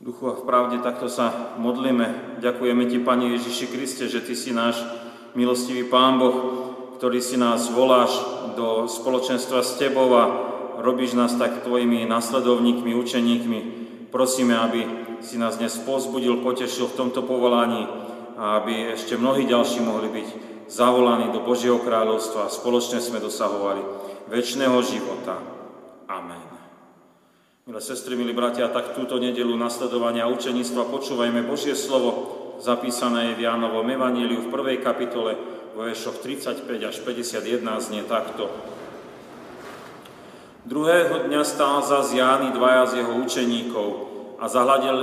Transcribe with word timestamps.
duchu 0.00 0.28
a 0.28 0.36
v 0.36 0.44
pravde 0.44 0.76
takto 0.84 1.08
sa 1.08 1.56
modlíme. 1.56 2.38
Ďakujeme 2.44 2.84
Ti, 2.86 2.98
Pane 3.00 3.26
Ježiši 3.36 3.66
Kriste, 3.72 4.04
že 4.08 4.20
Ty 4.20 4.34
si 4.36 4.52
náš 4.52 4.80
milostivý 5.32 5.88
Pán 5.88 6.20
Boh, 6.20 6.36
ktorý 6.96 7.20
si 7.20 7.36
nás 7.36 7.68
voláš 7.72 8.12
do 8.56 8.88
spoločenstva 8.88 9.60
s 9.60 9.76
Tebou 9.76 10.08
a 10.16 10.24
robíš 10.80 11.16
nás 11.16 11.36
tak 11.36 11.64
Tvojimi 11.64 12.08
nasledovníkmi, 12.08 12.92
učeníkmi. 12.96 13.58
Prosíme, 14.12 14.56
aby 14.56 14.80
si 15.20 15.40
nás 15.40 15.56
dnes 15.56 15.76
pozbudil, 15.80 16.40
potešil 16.44 16.88
v 16.92 16.98
tomto 17.04 17.24
povolaní 17.24 17.88
a 18.36 18.60
aby 18.60 18.92
ešte 18.92 19.16
mnohí 19.16 19.48
ďalší 19.48 19.80
mohli 19.80 20.08
byť 20.12 20.28
zavolaní 20.68 21.32
do 21.32 21.40
Božieho 21.40 21.80
kráľovstva 21.80 22.48
a 22.48 22.52
spoločne 22.52 23.00
sme 23.00 23.20
dosahovali 23.20 23.80
väčšného 24.28 24.76
života. 24.84 25.40
Amen. 26.10 26.55
Milé 27.66 27.82
sestry, 27.82 28.14
milí 28.14 28.30
bratia, 28.30 28.70
tak 28.70 28.94
túto 28.94 29.18
nedelu 29.18 29.50
nasledovania 29.58 30.30
učeníctva 30.30 30.86
počúvajme 30.86 31.42
Božie 31.42 31.74
slovo, 31.74 32.30
zapísané 32.62 33.34
je 33.34 33.42
v 33.42 33.50
Jánovom 33.50 33.82
Evaníliu 33.82 34.46
v 34.46 34.54
prvej 34.54 34.78
kapitole, 34.78 35.34
vo 35.74 35.82
veršoch 35.82 36.22
35 36.22 36.62
až 36.62 37.02
51 37.02 37.66
znie 37.82 38.06
takto. 38.06 38.54
Druhého 40.62 41.26
dňa 41.26 41.42
stál 41.42 41.82
za 41.82 42.06
Jány 42.06 42.54
dvaja 42.54 42.86
z 42.86 43.02
jeho 43.02 43.18
učeníkov 43.18 43.88
a 44.38 44.46
zahľadil 44.46 44.96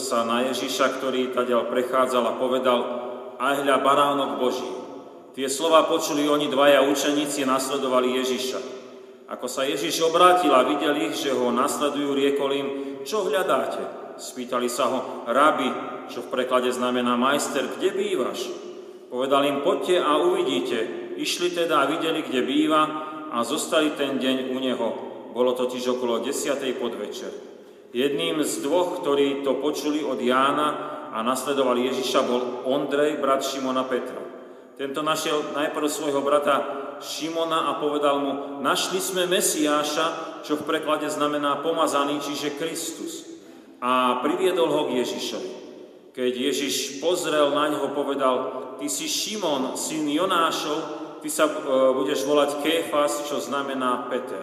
sa 0.00 0.24
na 0.24 0.48
Ježiša, 0.48 0.96
ktorý 0.96 1.36
tadiaľ 1.36 1.68
prechádzal 1.68 2.24
a 2.32 2.40
povedal, 2.40 2.80
aj 3.36 3.60
hľa 3.60 3.76
baránok 3.84 4.30
Boží. 4.40 4.72
Tie 5.36 5.52
slova 5.52 5.84
počuli 5.84 6.24
oni 6.24 6.48
dvaja 6.48 6.80
učeníci 6.80 7.44
a 7.44 7.60
nasledovali 7.60 8.16
Ježiša. 8.24 8.75
Ako 9.26 9.50
sa 9.50 9.66
Ježiš 9.66 10.06
obrátil 10.06 10.54
a 10.54 10.62
videl 10.62 11.10
ich, 11.10 11.18
že 11.18 11.34
ho 11.34 11.50
nasledujú, 11.50 12.14
riekol 12.14 12.50
im, 12.54 12.68
čo 13.02 13.26
hľadáte? 13.26 13.82
Spýtali 14.22 14.70
sa 14.70 14.86
ho, 14.86 15.26
rabi, 15.26 15.66
čo 16.06 16.22
v 16.22 16.30
preklade 16.30 16.70
znamená 16.70 17.18
majster, 17.18 17.66
kde 17.74 17.90
bývaš? 17.90 18.46
Povedal 19.10 19.50
im, 19.50 19.66
poďte 19.66 19.98
a 19.98 20.14
uvidíte. 20.22 20.78
Išli 21.18 21.50
teda 21.50 21.82
a 21.82 21.90
videli, 21.90 22.22
kde 22.22 22.46
býva 22.46 22.82
a 23.34 23.42
zostali 23.42 23.98
ten 23.98 24.22
deň 24.22 24.54
u 24.54 24.58
neho. 24.62 24.88
Bolo 25.34 25.58
totiž 25.58 25.98
okolo 25.98 26.22
desiatej 26.22 26.78
podvečer. 26.78 27.32
Jedným 27.90 28.46
z 28.46 28.62
dvoch, 28.62 29.02
ktorí 29.02 29.42
to 29.42 29.58
počuli 29.58 30.06
od 30.06 30.22
Jána 30.22 30.68
a 31.10 31.18
nasledovali 31.26 31.90
Ježiša, 31.90 32.28
bol 32.28 32.42
Ondrej, 32.68 33.18
brat 33.18 33.42
Šimona 33.42 33.82
Petra. 33.90 34.22
Tento 34.76 35.00
našiel 35.02 35.56
najprv 35.56 35.86
svojho 35.88 36.20
brata 36.22 36.85
Šimona 37.00 37.70
a 37.70 37.78
povedal 37.80 38.16
mu, 38.20 38.32
našli 38.64 39.00
sme 39.00 39.28
Mesiáša, 39.28 40.40
čo 40.46 40.60
v 40.60 40.66
preklade 40.66 41.10
znamená 41.10 41.60
pomazaný, 41.60 42.22
čiže 42.22 42.56
Kristus. 42.56 43.26
A 43.82 44.22
priviedol 44.24 44.70
ho 44.72 44.82
k 44.88 45.04
Ježišovi. 45.04 45.52
Keď 46.16 46.32
Ježiš 46.32 47.04
pozrel 47.04 47.52
na 47.52 47.68
ňo, 47.68 47.92
povedal, 47.92 48.34
ty 48.80 48.88
si 48.88 49.04
Šimon, 49.04 49.76
syn 49.76 50.08
Jonášov, 50.08 50.78
ty 51.20 51.28
sa 51.28 51.44
e, 51.44 51.52
budeš 51.92 52.24
volať 52.24 52.64
Kéfas, 52.64 53.28
čo 53.28 53.36
znamená 53.36 54.08
Peter. 54.08 54.40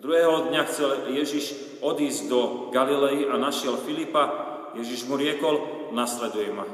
Druhého 0.00 0.52
dňa 0.52 0.62
chcel 0.68 0.90
Ježiš 1.12 1.76
odísť 1.80 2.28
do 2.28 2.40
Galilei 2.72 3.28
a 3.28 3.36
našiel 3.40 3.80
Filipa. 3.80 4.28
Ježiš 4.76 5.08
mu 5.08 5.16
riekol, 5.16 5.88
nasleduj 5.92 6.52
ma. 6.52 6.64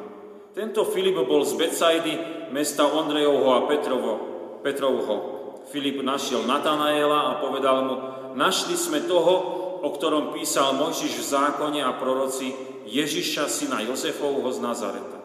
Tento 0.57 0.89
Filip 0.89 1.21
bol 1.29 1.45
z 1.45 1.53
Becajdy, 1.53 2.15
mesta 2.49 2.89
Ondrejovho 2.89 3.51
a 3.53 3.67
Petrovo, 3.69 4.36
Petrovho. 4.67 5.17
Filip 5.71 6.03
našiel 6.03 6.43
Natanaela 6.43 7.31
a 7.31 7.39
povedal 7.39 7.87
mu, 7.87 7.95
našli 8.35 8.75
sme 8.75 9.07
toho, 9.07 9.35
o 9.87 9.89
ktorom 9.95 10.35
písal 10.35 10.75
Mojžiš 10.75 11.23
v 11.23 11.29
zákone 11.39 11.81
a 11.87 11.95
proroci 11.95 12.51
Ježiša, 12.91 13.47
syna 13.47 13.87
Jozefovho 13.87 14.51
z 14.51 14.59
Nazareta. 14.59 15.19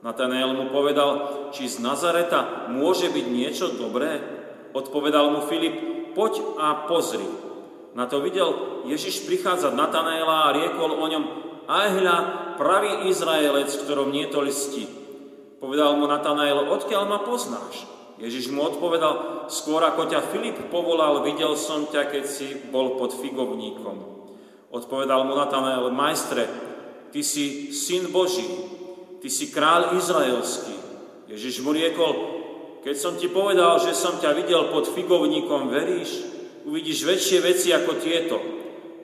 Natanael 0.00 0.56
mu 0.56 0.72
povedal, 0.72 1.10
či 1.52 1.68
z 1.68 1.84
Nazareta 1.84 2.70
môže 2.72 3.12
byť 3.12 3.26
niečo 3.28 3.76
dobré? 3.76 4.24
Odpovedal 4.72 5.36
mu 5.36 5.44
Filip, 5.44 5.76
poď 6.16 6.40
a 6.56 6.88
pozri. 6.88 7.28
Na 7.92 8.08
to 8.08 8.24
videl 8.24 8.80
Ježiš 8.88 9.28
prichádzať 9.28 9.76
Natanaela 9.76 10.48
a 10.48 10.54
riekol 10.56 10.96
o 10.96 11.04
ňom, 11.04 11.24
aj 11.68 11.86
hľa, 12.00 12.16
pravý 12.56 13.12
Izraelec, 13.12 13.68
v 13.68 13.84
ktorom 13.84 14.08
nie 14.08 14.24
to 14.32 14.40
listi. 14.40 14.88
Povedal 15.60 15.92
mu 16.00 16.08
Natanael, 16.08 16.72
odkiaľ 16.72 17.02
ma 17.04 17.18
poznáš? 17.20 17.97
Ježiš 18.18 18.50
mu 18.50 18.66
odpovedal, 18.66 19.46
skôr 19.46 19.78
ako 19.78 20.10
ťa 20.10 20.34
Filip 20.34 20.58
povolal, 20.74 21.22
videl 21.22 21.54
som 21.54 21.86
ťa, 21.86 22.10
keď 22.10 22.24
si 22.26 22.58
bol 22.66 22.98
pod 22.98 23.14
figovníkom. 23.14 23.96
Odpovedal 24.74 25.22
mu 25.22 25.38
Natanael, 25.38 25.86
majstre, 25.94 26.50
ty 27.14 27.22
si 27.22 27.70
syn 27.70 28.10
Boží, 28.10 28.44
ty 29.22 29.30
si 29.30 29.54
kráľ 29.54 29.94
izraelský. 29.94 30.74
Ježiš 31.30 31.62
mu 31.62 31.70
riekol, 31.70 32.12
keď 32.82 32.96
som 32.98 33.14
ti 33.14 33.30
povedal, 33.30 33.78
že 33.78 33.94
som 33.94 34.18
ťa 34.18 34.34
videl 34.34 34.74
pod 34.74 34.90
figovníkom, 34.90 35.70
veríš? 35.70 36.26
Uvidíš 36.66 37.06
väčšie 37.06 37.38
veci 37.38 37.68
ako 37.70 37.92
tieto. 38.02 38.36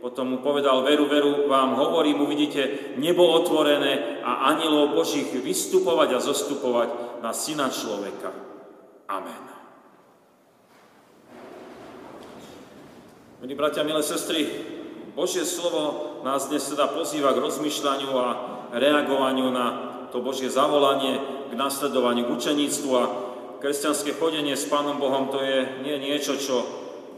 Potom 0.05 0.37
mu 0.37 0.39
povedal, 0.45 0.85
veru, 0.85 1.09
veru, 1.09 1.49
vám 1.49 1.81
hovorím, 1.81 2.29
uvidíte 2.29 2.93
nebo 3.01 3.25
otvorené 3.41 4.21
a 4.21 4.53
anielov 4.53 4.93
Božích 4.93 5.33
vystupovať 5.33 6.09
a 6.13 6.21
zostupovať 6.21 6.89
na 7.25 7.33
syna 7.33 7.73
človeka. 7.73 8.54
Amen. 9.05 9.37
Milí 13.45 13.53
bratia, 13.53 13.85
milé 13.85 14.01
sestry, 14.01 14.49
Božie 15.13 15.45
slovo 15.45 16.25
nás 16.25 16.49
dnes 16.49 16.65
teda 16.65 16.89
pozýva 16.89 17.37
k 17.37 17.45
rozmýšľaniu 17.45 18.11
a 18.17 18.29
reagovaniu 18.73 19.53
na 19.53 19.67
to 20.09 20.25
Božie 20.25 20.49
zavolanie, 20.49 21.21
k 21.49 21.53
nasledovaniu, 21.53 22.25
k 22.25 22.33
učeníctvu 22.33 22.91
a 22.97 23.05
kresťanské 23.61 24.17
chodenie 24.17 24.57
s 24.57 24.65
Pánom 24.73 24.97
Bohom 24.97 25.29
to 25.29 25.45
je 25.45 25.85
nie 25.85 26.01
niečo, 26.01 26.41
čo 26.41 26.65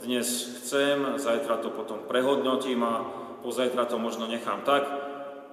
dnes 0.03 0.27
chcem, 0.59 1.23
zajtra 1.23 1.63
to 1.63 1.71
potom 1.71 2.03
prehodnotím 2.11 2.83
a 2.83 3.07
pozajtra 3.47 3.87
to 3.87 4.03
možno 4.03 4.27
nechám 4.27 4.67
tak. 4.67 4.91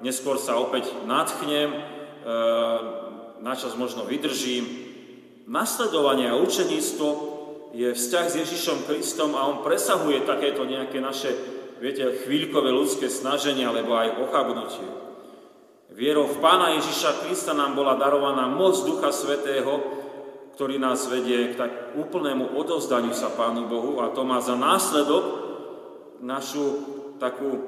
Neskôr 0.01 0.41
sa 0.41 0.57
opäť 0.57 0.89
nadchnem, 1.05 1.69
e, 1.69 1.79
načas 3.45 3.77
možno 3.77 4.09
vydržím, 4.09 4.92
nasledovanie 5.47 6.31
a 6.31 6.39
učeníctvo 6.39 7.07
je 7.73 7.89
vzťah 7.89 8.25
s 8.29 8.35
Ježišom 8.45 8.85
Kristom 8.85 9.33
a 9.33 9.49
on 9.49 9.65
presahuje 9.65 10.23
takéto 10.23 10.63
nejaké 10.63 11.01
naše, 11.01 11.33
viete, 11.81 12.05
chvíľkové 12.23 12.69
ľudské 12.69 13.09
snaženie 13.09 13.65
alebo 13.65 13.97
aj 13.97 14.21
ochabnutie. 14.21 14.87
Vierou 15.93 16.25
v 16.25 16.41
Pána 16.41 16.73
Ježiša 16.77 17.25
Krista 17.25 17.53
nám 17.53 17.77
bola 17.77 17.97
darovaná 17.97 18.49
moc 18.49 18.81
Ducha 18.81 19.13
Svetého, 19.13 20.01
ktorý 20.53 20.77
nás 20.77 21.05
vedie 21.09 21.53
k 21.53 21.57
tak 21.57 21.71
úplnému 21.97 22.53
odovzdaniu 22.53 23.13
sa 23.13 23.33
Pánu 23.33 23.65
Bohu 23.65 24.01
a 24.01 24.13
to 24.13 24.21
má 24.21 24.37
za 24.37 24.53
následok 24.53 25.43
našu 26.21 26.65
takú 27.17 27.49
e, 27.57 27.61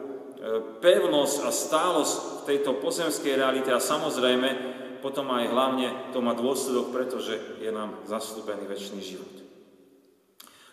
pevnosť 0.82 1.38
a 1.46 1.50
stálosť 1.50 2.16
tejto 2.46 2.78
pozemskej 2.78 3.42
realite 3.42 3.74
a 3.74 3.82
samozrejme 3.82 4.48
potom 5.06 5.30
aj 5.30 5.54
hlavne 5.54 5.88
to 6.10 6.18
má 6.18 6.34
dôsledok, 6.34 6.90
pretože 6.90 7.38
je 7.62 7.70
nám 7.70 7.94
zaslúbený 8.10 8.66
väčší 8.66 8.98
život. 9.06 9.36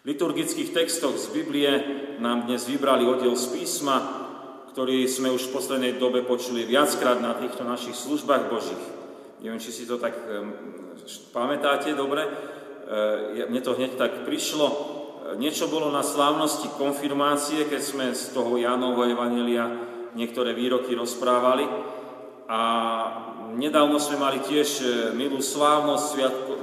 V 0.00 0.08
liturgických 0.08 0.72
textoch 0.72 1.12
z 1.20 1.28
Biblie 1.36 1.68
nám 2.16 2.48
dnes 2.48 2.64
vybrali 2.64 3.04
oddiel 3.04 3.36
z 3.36 3.52
písma, 3.52 4.00
ktorý 4.72 5.04
sme 5.04 5.28
už 5.28 5.52
v 5.52 5.54
poslednej 5.60 5.92
dobe 6.00 6.24
počuli 6.24 6.64
viackrát 6.64 7.20
na 7.20 7.36
týchto 7.36 7.60
našich 7.60 7.92
službách 7.92 8.48
Božích. 8.48 8.84
Neviem, 9.44 9.60
či 9.60 9.68
si 9.68 9.84
to 9.84 10.00
tak 10.00 10.16
pamätáte 11.36 11.92
dobre. 11.92 12.24
E, 12.24 13.44
mne 13.52 13.60
to 13.60 13.76
hneď 13.76 14.00
tak 14.00 14.24
prišlo. 14.24 14.66
E, 14.66 14.76
niečo 15.36 15.68
bolo 15.68 15.92
na 15.92 16.00
slávnosti 16.00 16.72
konfirmácie, 16.80 17.68
keď 17.68 17.82
sme 17.84 18.06
z 18.16 18.32
toho 18.32 18.56
Jánovho 18.56 19.04
Evanelia 19.04 19.68
niektoré 20.16 20.56
výroky 20.56 20.96
rozprávali. 20.96 21.68
A 22.50 22.60
nedávno 23.54 24.00
sme 24.02 24.18
mali 24.18 24.38
tiež 24.42 24.68
e, 24.82 24.86
milú 25.14 25.38
slávnosť 25.38 26.04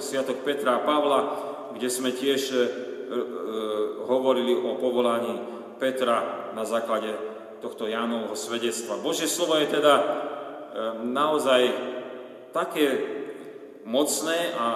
Sviatok 0.02 0.44
Petra 0.44 0.80
a 0.80 0.84
Pavla, 0.84 1.20
kde 1.76 1.88
sme 1.88 2.12
tiež 2.12 2.42
e, 2.52 2.56
e, 2.56 2.66
hovorili 4.04 4.54
o 4.58 4.76
povolaní 4.76 5.40
Petra 5.80 6.52
na 6.52 6.68
základe 6.68 7.16
tohto 7.64 7.88
Jánovho 7.88 8.36
svedectva. 8.36 9.00
Božie 9.00 9.28
slovo 9.28 9.60
je 9.60 9.68
teda 9.68 9.96
naozaj 11.04 11.76
také 12.56 12.88
mocné 13.84 14.56
a 14.56 14.68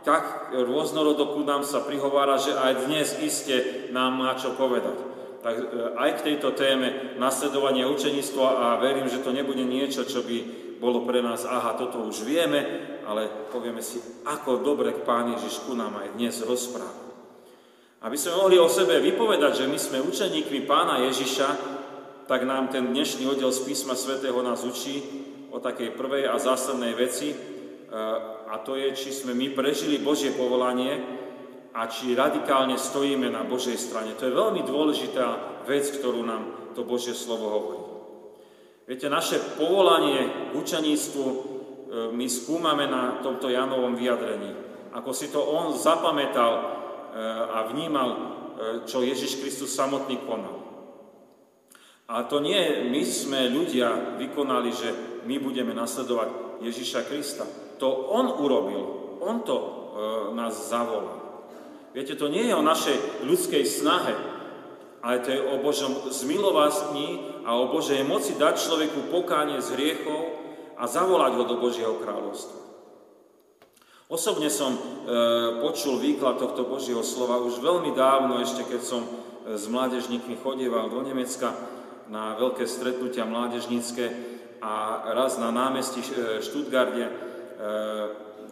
tak 0.00 0.52
rôznorodo 0.52 1.36
ku 1.36 1.44
nám 1.44 1.60
sa 1.64 1.84
prihovára, 1.84 2.40
že 2.40 2.56
aj 2.56 2.88
dnes 2.88 3.08
iste 3.20 3.88
nám 3.92 4.16
má 4.16 4.32
čo 4.36 4.56
povedať. 4.56 5.11
Tak 5.42 5.54
aj 5.98 6.10
k 6.22 6.24
tejto 6.32 6.54
téme 6.54 7.18
nasledovanie 7.18 7.82
učeníctva 7.90 8.46
a 8.46 8.66
verím, 8.78 9.10
že 9.10 9.26
to 9.26 9.34
nebude 9.34 9.66
niečo, 9.66 10.06
čo 10.06 10.22
by 10.22 10.36
bolo 10.78 11.02
pre 11.02 11.18
nás, 11.18 11.42
aha, 11.42 11.74
toto 11.74 12.02
už 12.06 12.22
vieme, 12.22 12.62
ale 13.06 13.26
povieme 13.50 13.82
si, 13.82 13.98
ako 14.22 14.62
dobre 14.62 14.94
Pán 15.02 15.34
Ježiš 15.34 15.66
ku 15.66 15.74
nám 15.74 15.98
aj 15.98 16.14
dnes 16.14 16.38
rozpráva. 16.46 17.10
Aby 18.02 18.18
sme 18.18 18.38
mohli 18.38 18.58
o 18.58 18.66
sebe 18.66 18.98
vypovedať, 18.98 19.62
že 19.62 19.70
my 19.70 19.78
sme 19.78 20.02
učeníkmi 20.02 20.66
Pána 20.66 21.06
Ježiša, 21.06 21.48
tak 22.26 22.46
nám 22.46 22.70
ten 22.70 22.90
dnešný 22.90 23.26
oddiel 23.26 23.50
z 23.50 23.66
písma 23.66 23.98
svätého 23.98 24.38
nás 24.42 24.62
učí 24.62 25.02
o 25.50 25.58
takej 25.58 25.94
prvej 25.98 26.30
a 26.30 26.38
zásadnej 26.38 26.94
veci, 26.94 27.34
a 28.48 28.54
to 28.62 28.78
je, 28.78 28.90
či 28.96 29.12
sme 29.12 29.36
my 29.36 29.52
prežili 29.52 30.00
Božie 30.00 30.32
povolanie 30.32 30.98
a 31.72 31.88
či 31.88 32.12
radikálne 32.12 32.76
stojíme 32.76 33.32
na 33.32 33.48
Božej 33.48 33.80
strane. 33.80 34.12
To 34.20 34.28
je 34.28 34.36
veľmi 34.36 34.60
dôležitá 34.68 35.60
vec, 35.64 35.88
ktorú 35.88 36.20
nám 36.20 36.72
to 36.76 36.84
Božie 36.84 37.16
slovo 37.16 37.46
hovorí. 37.48 37.82
Viete, 38.84 39.08
naše 39.08 39.40
povolanie 39.56 40.52
k 40.52 40.58
učeníctvu 40.58 41.24
e, 41.24 41.36
my 42.12 42.26
skúmame 42.28 42.84
na 42.90 43.24
tomto 43.24 43.48
Janovom 43.48 43.96
vyjadrení. 43.96 44.52
Ako 44.92 45.16
si 45.16 45.32
to 45.32 45.40
on 45.40 45.72
zapamätal 45.72 46.52
e, 46.52 46.62
a 47.56 47.64
vnímal, 47.72 48.08
e, 48.12 48.18
čo 48.84 49.00
Ježiš 49.00 49.40
Kristus 49.40 49.72
samotný 49.72 50.20
konal. 50.28 50.60
A 52.12 52.28
to 52.28 52.44
nie 52.44 52.92
my 52.92 53.00
sme 53.06 53.48
ľudia 53.48 54.20
vykonali, 54.20 54.70
že 54.76 54.88
my 55.24 55.40
budeme 55.40 55.72
nasledovať 55.72 56.60
Ježiša 56.60 57.08
Krista. 57.08 57.48
To 57.80 58.12
On 58.12 58.28
urobil, 58.44 58.82
On 59.24 59.40
to 59.40 59.56
nás 60.34 60.68
zavolal. 60.68 61.21
Viete, 61.92 62.16
to 62.16 62.32
nie 62.32 62.48
je 62.48 62.56
o 62.56 62.64
našej 62.64 63.28
ľudskej 63.28 63.64
snahe, 63.68 64.16
ale 65.04 65.20
to 65.20 65.28
je 65.28 65.40
o 65.44 65.60
Božom 65.60 66.08
zmilovastní 66.08 67.20
a 67.44 67.52
o 67.60 67.68
Božej 67.68 68.00
moci 68.08 68.32
dať 68.40 68.54
človeku 68.56 69.12
pokánie 69.12 69.60
z 69.60 69.76
hriechov 69.76 70.20
a 70.80 70.88
zavolať 70.88 71.32
ho 71.36 71.44
do 71.44 71.56
Božieho 71.60 72.00
kráľovstva. 72.00 72.64
Osobne 74.12 74.48
som 74.52 74.76
e, 74.76 74.80
počul 75.64 75.96
výklad 75.96 76.36
tohto 76.36 76.68
Božieho 76.68 77.00
slova 77.00 77.40
už 77.40 77.64
veľmi 77.64 77.96
dávno, 77.96 78.44
ešte 78.44 78.64
keď 78.68 78.80
som 78.84 79.04
e, 79.04 79.10
s 79.56 79.64
mládežníkmi 79.68 80.36
chodieval 80.40 80.92
do 80.92 81.00
Nemecka 81.00 81.52
na 82.12 82.36
veľké 82.36 82.68
stretnutia 82.68 83.24
mládežnícke 83.24 84.04
a 84.60 85.06
raz 85.16 85.40
na 85.40 85.48
námestí 85.48 86.04
e, 86.04 86.44
Štutgarde 86.44 87.08
e, 87.08 87.12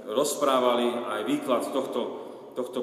rozprávali 0.09 0.89
aj 1.13 1.21
výklad 1.29 1.63
tohto, 1.77 2.30
tohto, 2.55 2.81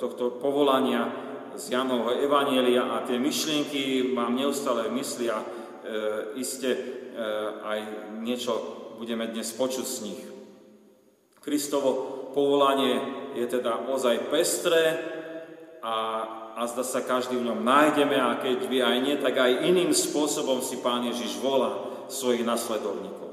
tohto 0.00 0.38
povolania 0.40 1.08
z 1.54 1.70
Janovho 1.70 2.18
Evanielia 2.18 2.98
a 2.98 3.06
tie 3.06 3.18
myšlienky 3.18 4.10
mám 4.10 4.34
neustále 4.34 4.90
v 4.90 4.96
mysli 4.98 5.30
a 5.30 5.38
e, 5.38 5.46
iste 6.38 6.70
e, 6.70 6.80
aj 7.62 7.78
niečo 8.26 8.52
budeme 8.98 9.30
dnes 9.30 9.54
počuť 9.54 9.86
z 9.86 9.98
nich. 10.02 10.22
Kristovo 11.38 11.90
povolanie 12.34 12.98
je 13.38 13.46
teda 13.46 13.86
ozaj 13.86 14.32
pestré 14.32 14.82
a, 15.84 15.96
a 16.58 16.62
zda 16.66 16.82
sa 16.82 17.00
každý 17.04 17.38
v 17.38 17.46
ňom 17.52 17.60
nájdeme 17.62 18.16
a 18.18 18.40
keď 18.40 18.58
vy 18.66 18.78
aj 18.82 18.96
nie, 19.04 19.14
tak 19.20 19.38
aj 19.38 19.68
iným 19.68 19.92
spôsobom 19.94 20.64
si 20.64 20.82
Pán 20.82 21.06
Ježiš 21.06 21.38
volá 21.38 21.94
svojich 22.10 22.42
nasledovníkov. 22.42 23.24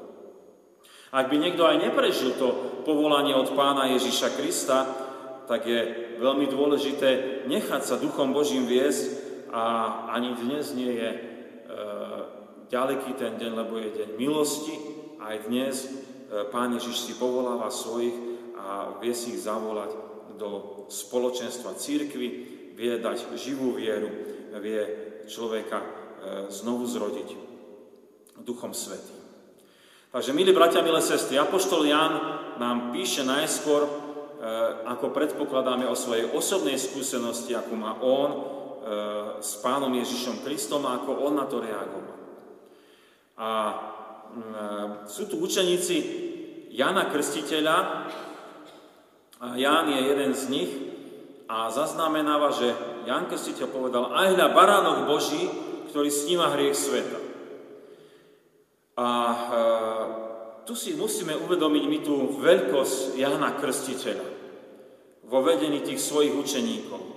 Ak 1.12 1.27
by 1.27 1.35
niekto 1.39 1.67
aj 1.67 1.91
neprežil 1.91 2.39
to 2.39 2.79
povolanie 2.88 3.35
od 3.35 3.51
pána 3.51 3.91
Ježiša 3.91 4.31
Krista, 4.39 4.88
tak 5.51 5.68
je 5.68 5.81
veľmi 6.24 6.48
dôležité 6.48 7.44
nechať 7.51 7.83
sa 7.83 8.00
Duchom 8.00 8.31
Božím 8.31 8.63
viesť 8.71 9.19
a 9.51 9.63
ani 10.15 10.31
dnes 10.39 10.71
nie 10.71 10.95
je 10.95 11.09
e, 11.12 11.19
ďaleký 12.71 13.19
ten 13.19 13.36
deň, 13.36 13.51
lebo 13.59 13.75
je 13.75 13.92
deň 13.92 14.09
milosti. 14.15 14.71
Aj 15.19 15.36
dnes 15.44 15.75
e, 15.83 15.88
Pán 16.56 16.71
Ježiš 16.71 17.03
si 17.03 17.13
povoláva 17.19 17.68
svojich 17.68 18.15
a 18.56 18.95
vie 19.03 19.12
si 19.12 19.36
ich 19.36 19.44
zavolať 19.44 19.92
do 20.39 20.88
spoločenstva 20.88 21.75
církvy, 21.75 22.27
vie 22.71 22.94
dať 23.03 23.36
živú 23.36 23.75
vieru, 23.75 24.07
vie 24.56 24.81
človeka 25.27 25.83
e, 25.83 25.88
znovu 26.48 26.88
zrodiť. 26.88 27.30
Duchom 28.39 28.71
Svetým. 28.71 29.19
Takže, 30.15 30.31
milí 30.31 30.56
bratia, 30.56 30.80
milé 30.80 31.03
sestry, 31.03 31.36
Apoštol 31.36 31.92
Jan 31.92 32.13
nám 32.56 32.95
píše 32.95 33.27
najskôr, 33.27 34.00
ako 34.89 35.13
predpokladáme 35.13 35.85
o 35.85 35.93
svojej 35.93 36.33
osobnej 36.33 36.73
skúsenosti, 36.81 37.53
ako 37.53 37.73
má 37.77 37.93
on 38.01 38.29
e, 38.33 38.39
s 39.38 39.61
pánom 39.61 39.93
Ježišom 39.93 40.41
Kristom 40.41 40.81
a 40.89 40.97
ako 40.97 41.29
on 41.29 41.33
na 41.38 41.45
to 41.45 41.61
reagoval. 41.61 42.17
A 43.38 43.49
e, 43.53 43.73
sú 45.05 45.29
tu 45.29 45.38
učeníci 45.38 45.95
Jana 46.73 47.13
Krstiteľa, 47.13 47.77
a 49.41 49.57
Ján 49.57 49.89
je 49.89 50.01
jeden 50.05 50.31
z 50.38 50.43
nich 50.53 50.71
a 51.49 51.73
zaznamenáva, 51.73 52.53
že 52.53 52.77
Jan 53.09 53.25
Krstiteľ 53.25 53.67
povedal, 53.73 54.13
aj 54.13 54.38
hľa 54.38 54.47
baránok 54.53 54.97
Boží, 55.09 55.49
ktorý 55.89 56.13
sníma 56.13 56.53
hriech 56.53 56.77
sveta. 56.77 57.19
A 59.01 59.09
e, 59.09 59.38
tu 60.71 60.79
si 60.79 60.95
musíme 60.95 61.35
uvedomiť 61.35 61.83
my 61.83 62.00
tú 62.00 62.39
veľkosť 62.39 63.19
Jana 63.19 63.59
Krstiteľa 63.59 64.23
vo 65.27 65.44
vedení 65.44 65.83
tých 65.83 66.00
svojich 66.00 66.31
učeníkov. 66.31 67.01
E, 67.03 67.12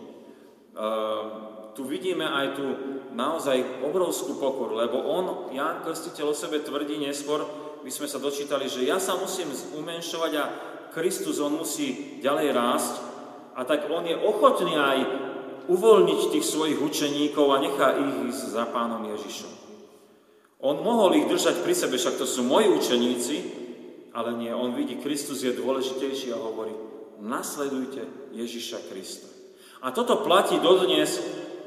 tu 1.78 1.86
vidíme 1.86 2.26
aj 2.26 2.58
tú 2.58 2.66
naozaj 3.14 3.86
obrovskú 3.86 4.42
pokoru, 4.42 4.74
lebo 4.74 4.98
on, 5.06 5.54
Jan 5.54 5.86
Krstiteľ 5.86 6.34
o 6.34 6.34
sebe 6.34 6.66
tvrdí 6.66 6.98
neskôr, 6.98 7.46
my 7.86 7.90
sme 7.94 8.10
sa 8.10 8.18
dočítali, 8.18 8.66
že 8.66 8.90
ja 8.90 8.98
sa 8.98 9.14
musím 9.14 9.46
umenšovať 9.54 10.32
a 10.34 10.44
Kristus, 10.90 11.38
on 11.38 11.54
musí 11.54 12.18
ďalej 12.18 12.50
rásť 12.58 12.94
a 13.54 13.62
tak 13.62 13.86
on 13.86 14.02
je 14.02 14.18
ochotný 14.18 14.74
aj 14.74 14.98
uvoľniť 15.70 16.20
tých 16.34 16.42
svojich 16.42 16.82
učeníkov 16.82 17.54
a 17.54 17.62
nechá 17.62 18.02
ich 18.02 18.34
ísť 18.34 18.50
za 18.50 18.66
pánom 18.66 19.06
Ježišom. 19.14 19.63
On 20.64 20.80
mohol 20.80 21.20
ich 21.20 21.28
držať 21.28 21.60
pri 21.60 21.76
sebe, 21.76 22.00
však 22.00 22.16
to 22.16 22.24
sú 22.24 22.40
moji 22.40 22.72
učeníci, 22.72 23.36
ale 24.16 24.32
nie, 24.32 24.48
on 24.48 24.72
vidí, 24.72 24.96
Kristus 24.96 25.44
je 25.44 25.52
dôležitejší 25.52 26.32
a 26.32 26.40
hovorí, 26.40 26.72
nasledujte 27.20 28.32
Ježiša 28.32 28.88
Krista. 28.88 29.28
A 29.84 29.92
toto 29.92 30.24
platí 30.24 30.56
dodnes 30.64 31.20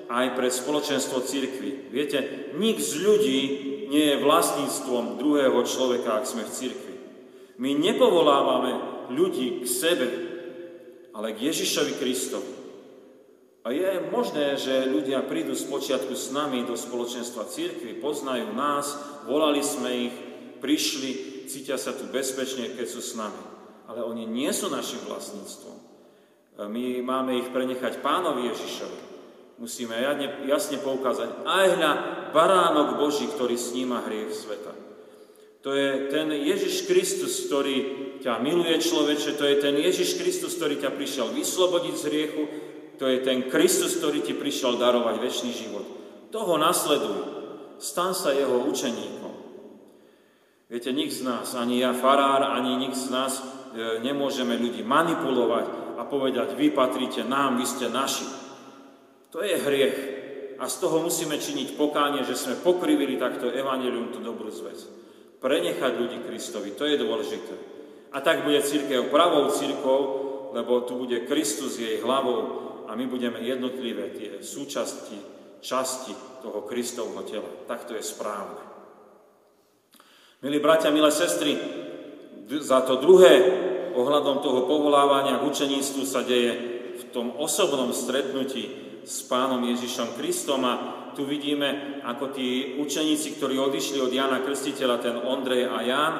aj 0.09 0.33
pre 0.33 0.49
spoločenstvo 0.49 1.21
církvy. 1.21 1.94
Viete, 1.94 2.49
nik 2.57 2.81
z 2.81 2.97
ľudí 3.05 3.41
nie 3.94 4.17
je 4.17 4.23
vlastníctvom 4.25 5.21
druhého 5.21 5.61
človeka, 5.61 6.17
ak 6.17 6.25
sme 6.25 6.49
v 6.49 6.55
církvi. 6.57 6.95
My 7.61 7.77
nepovolávame 7.77 8.71
ľudí 9.13 9.61
k 9.61 9.65
sebe, 9.69 10.07
ale 11.13 11.38
k 11.38 11.53
Ježišovi 11.53 11.94
Kristovi. 12.01 12.56
A 13.68 13.75
je 13.75 14.00
možné, 14.16 14.56
že 14.56 14.88
ľudia 14.88 15.28
prídu 15.28 15.52
z 15.52 15.68
počiatku 15.68 16.16
s 16.16 16.31
nami 16.31 16.64
do 16.64 16.80
spoločenstva 16.80 17.52
církvy, 17.52 18.00
poznajú 18.00 18.56
nás, 18.56 18.96
volali 19.28 19.60
sme 19.60 20.08
ich, 20.08 20.16
prišli, 20.64 21.44
cítia 21.52 21.76
sa 21.76 21.92
tu 21.92 22.07
bezpečne, 22.07 22.71
keď 22.80 22.88
sú 22.88 23.04
s 23.04 23.19
nami. 23.19 23.44
Ale 23.92 24.07
oni 24.07 24.24
nie 24.24 24.47
sú 24.56 24.71
našim 24.71 25.04
vlastníctvom. 25.04 25.83
My 26.64 27.04
máme 27.04 27.44
ich 27.44 27.52
prenechať 27.52 28.00
pánovi 28.00 28.56
Ježišovi. 28.56 29.00
Musíme 29.59 30.00
jasne 30.47 30.80
poukázať, 30.80 31.44
aj 31.44 31.66
hľa 31.76 31.92
baránok 32.31 33.04
Boží, 33.04 33.28
ktorý 33.28 33.59
sníma 33.59 34.07
hriech 34.07 34.31
sveta. 34.31 34.71
To 35.68 35.76
je 35.76 36.07
ten 36.07 36.31
Ježiš 36.31 36.88
Kristus, 36.88 37.52
ktorý 37.52 37.76
ťa 38.24 38.40
miluje 38.40 38.80
človeče, 38.80 39.36
to 39.36 39.44
je 39.44 39.56
ten 39.59 39.76
Ježiš 39.76 40.16
Kristus, 40.16 40.56
ktorý 40.56 40.80
ťa 40.80 40.95
prišiel 40.95 41.36
vyslobodiť 41.36 41.95
z 42.00 42.04
hriechu, 42.07 42.44
to 42.97 43.06
je 43.06 43.21
ten 43.21 43.45
Kristus, 43.45 43.97
ktorý 44.01 44.25
ti 44.25 44.33
prišiel 44.33 44.81
darovať 44.81 45.16
väčší 45.21 45.49
život. 45.54 45.85
Toho 46.33 46.57
nasleduj. 46.57 47.37
Stan 47.77 48.18
sa 48.18 48.33
jeho 48.33 48.66
učeníkom. 48.66 49.33
Viete, 50.68 50.92
nik 50.92 51.13
z 51.13 51.23
nás, 51.23 51.56
ani 51.56 51.80
ja 51.80 51.95
farár, 51.95 52.44
ani 52.44 52.75
nik 52.75 52.92
z 52.92 53.07
nás 53.07 53.39
e, 53.39 53.44
nemôžeme 54.04 54.59
ľudí 54.59 54.83
manipulovať 54.83 55.95
a 55.95 56.04
povedať, 56.04 56.59
vy 56.59 56.75
patríte 56.75 57.23
nám, 57.23 57.56
vy 57.56 57.66
ste 57.69 57.87
naši. 57.87 58.27
To 59.31 59.39
je 59.39 59.56
hriech. 59.56 59.99
A 60.57 60.66
z 60.66 60.75
toho 60.81 61.06
musíme 61.06 61.37
činiť 61.37 61.77
pokánie, 61.77 62.25
že 62.25 62.35
sme 62.35 62.59
pokrivili 62.59 63.16
takto 63.16 63.47
evanelium, 63.47 64.09
tú 64.09 64.19
dobrú 64.19 64.49
zväz. 64.49 64.89
Prenechať 65.37 65.94
ľudí 66.01 66.25
Kristovi, 66.25 66.73
to 66.73 66.83
je 66.89 66.97
dôležité. 66.97 67.56
A 68.11 68.19
tak 68.25 68.44
bude 68.44 68.59
církev 68.66 69.13
pravou 69.13 69.54
církou, 69.54 69.99
lebo 70.51 70.81
tu 70.83 70.97
bude 70.97 71.30
Kristus 71.30 71.77
jej 71.77 72.01
hlavou 72.01 72.68
a 72.87 72.95
my 72.95 73.06
budeme 73.06 73.44
jednotlivé 73.44 74.15
tie 74.15 74.31
súčasti, 74.39 75.19
časti 75.59 76.15
toho 76.39 76.63
Kristovho 76.63 77.21
tela. 77.27 77.47
Tak 77.67 77.85
to 77.85 77.94
je 77.99 78.03
správne. 78.03 78.63
Milí 80.39 80.63
bratia, 80.63 80.94
milé 80.94 81.11
sestry, 81.11 81.57
za 82.47 82.85
to 82.87 83.01
druhé 83.03 83.33
ohľadom 83.97 84.39
toho 84.39 84.69
povolávania 84.69 85.41
k 85.41 85.47
učeníctvu 85.49 86.03
sa 86.07 86.23
deje 86.23 86.53
v 86.95 87.03
tom 87.11 87.33
osobnom 87.35 87.91
stretnutí 87.91 88.69
s 89.03 89.25
pánom 89.25 89.59
Ježišom 89.65 90.15
Kristom 90.15 90.61
a 90.63 90.73
tu 91.17 91.25
vidíme, 91.25 91.99
ako 92.06 92.29
tí 92.29 92.77
učeníci, 92.77 93.41
ktorí 93.41 93.57
odišli 93.57 93.97
od 93.97 94.13
Jana 94.13 94.45
Krstiteľa, 94.45 95.01
ten 95.01 95.17
Ondrej 95.17 95.65
a 95.65 95.81
Ján, 95.81 96.13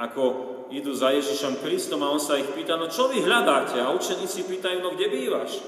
ako 0.00 0.22
idú 0.72 0.96
za 0.96 1.12
Ježišom 1.12 1.60
Kristom 1.60 2.00
a 2.00 2.10
on 2.10 2.22
sa 2.22 2.40
ich 2.40 2.48
pýta, 2.56 2.80
no 2.80 2.88
čo 2.88 3.12
vy 3.12 3.20
hľadáte? 3.20 3.76
A 3.78 3.92
učeníci 3.92 4.48
pýtajú, 4.48 4.80
no 4.80 4.96
kde 4.96 5.06
bývaš? 5.12 5.60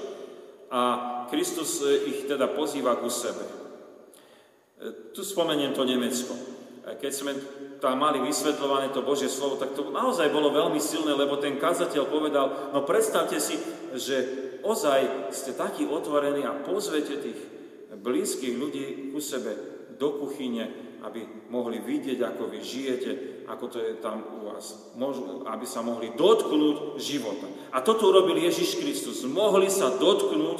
A 0.70 0.80
Kristus 1.30 1.82
e, 1.82 2.10
ich 2.10 2.18
teda 2.26 2.50
pozýva 2.52 2.98
ku 2.98 3.10
sebe. 3.10 3.44
tu 5.16 5.24
spomeniem 5.24 5.72
to 5.72 5.88
Nemecko. 5.88 6.36
Keď 6.86 7.12
sme 7.12 7.32
tam 7.82 7.98
mali 7.98 8.22
vysvetľované 8.22 8.94
to 8.94 9.02
Božie 9.02 9.26
slovo, 9.26 9.58
tak 9.58 9.74
to 9.74 9.90
naozaj 9.90 10.30
bolo 10.30 10.54
veľmi 10.54 10.78
silné, 10.78 11.18
lebo 11.18 11.40
ten 11.40 11.58
kazateľ 11.58 12.04
povedal, 12.06 12.46
no 12.70 12.86
predstavte 12.86 13.42
si, 13.42 13.58
že 13.96 14.16
ozaj 14.62 15.32
ste 15.34 15.58
takí 15.58 15.82
otvorení 15.82 16.46
a 16.46 16.54
pozvete 16.62 17.18
tých 17.18 17.40
blízkych 17.96 18.54
ľudí 18.54 19.10
ku 19.10 19.18
sebe 19.18 19.56
do 19.96 20.20
kuchyne, 20.22 20.95
aby 21.04 21.50
mohli 21.52 21.80
vidieť, 21.82 22.22
ako 22.22 22.48
vy 22.48 22.60
žijete, 22.64 23.10
ako 23.46 23.64
to 23.68 23.78
je 23.80 23.92
tam 24.00 24.24
u 24.40 24.50
vás, 24.50 24.92
aby 25.48 25.66
sa 25.68 25.84
mohli 25.84 26.14
dotknúť 26.16 26.96
života. 26.96 27.46
A 27.72 27.84
toto 27.84 28.08
urobil 28.08 28.40
Ježiš 28.40 28.80
Kristus. 28.80 29.22
Mohli 29.28 29.68
sa 29.68 29.92
dotknúť 29.94 30.58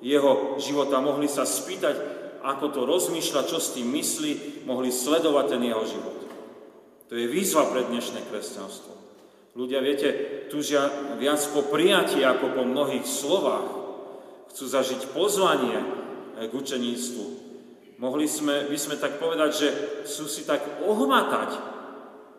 jeho 0.00 0.56
života, 0.60 1.00
mohli 1.00 1.28
sa 1.28 1.44
spýtať, 1.44 1.96
ako 2.40 2.72
to 2.72 2.80
rozmýšľa, 2.88 3.48
čo 3.48 3.60
s 3.60 3.76
tým 3.76 3.92
myslí, 3.92 4.64
mohli 4.64 4.88
sledovať 4.88 5.44
ten 5.56 5.62
jeho 5.64 5.84
život. 5.84 6.18
To 7.10 7.18
je 7.18 7.26
výzva 7.26 7.68
pre 7.68 7.84
dnešné 7.84 8.30
kresťanstvo. 8.30 8.92
Ľudia, 9.58 9.82
viete, 9.82 10.08
tužia 10.46 10.86
viac 11.18 11.42
po 11.50 11.66
prijatí 11.66 12.22
ako 12.22 12.54
po 12.54 12.62
mnohých 12.62 13.02
slovách. 13.02 13.66
Chcú 14.54 14.64
zažiť 14.70 15.10
pozvanie 15.10 15.78
k 16.38 16.52
učeníctvu. 16.54 17.39
Mohli 18.00 18.26
sme, 18.26 18.64
by 18.64 18.78
sme 18.80 18.96
tak 18.96 19.20
povedať, 19.20 19.50
že 19.52 19.68
sú 20.08 20.24
si 20.24 20.48
tak 20.48 20.80
ohmatať 20.88 21.50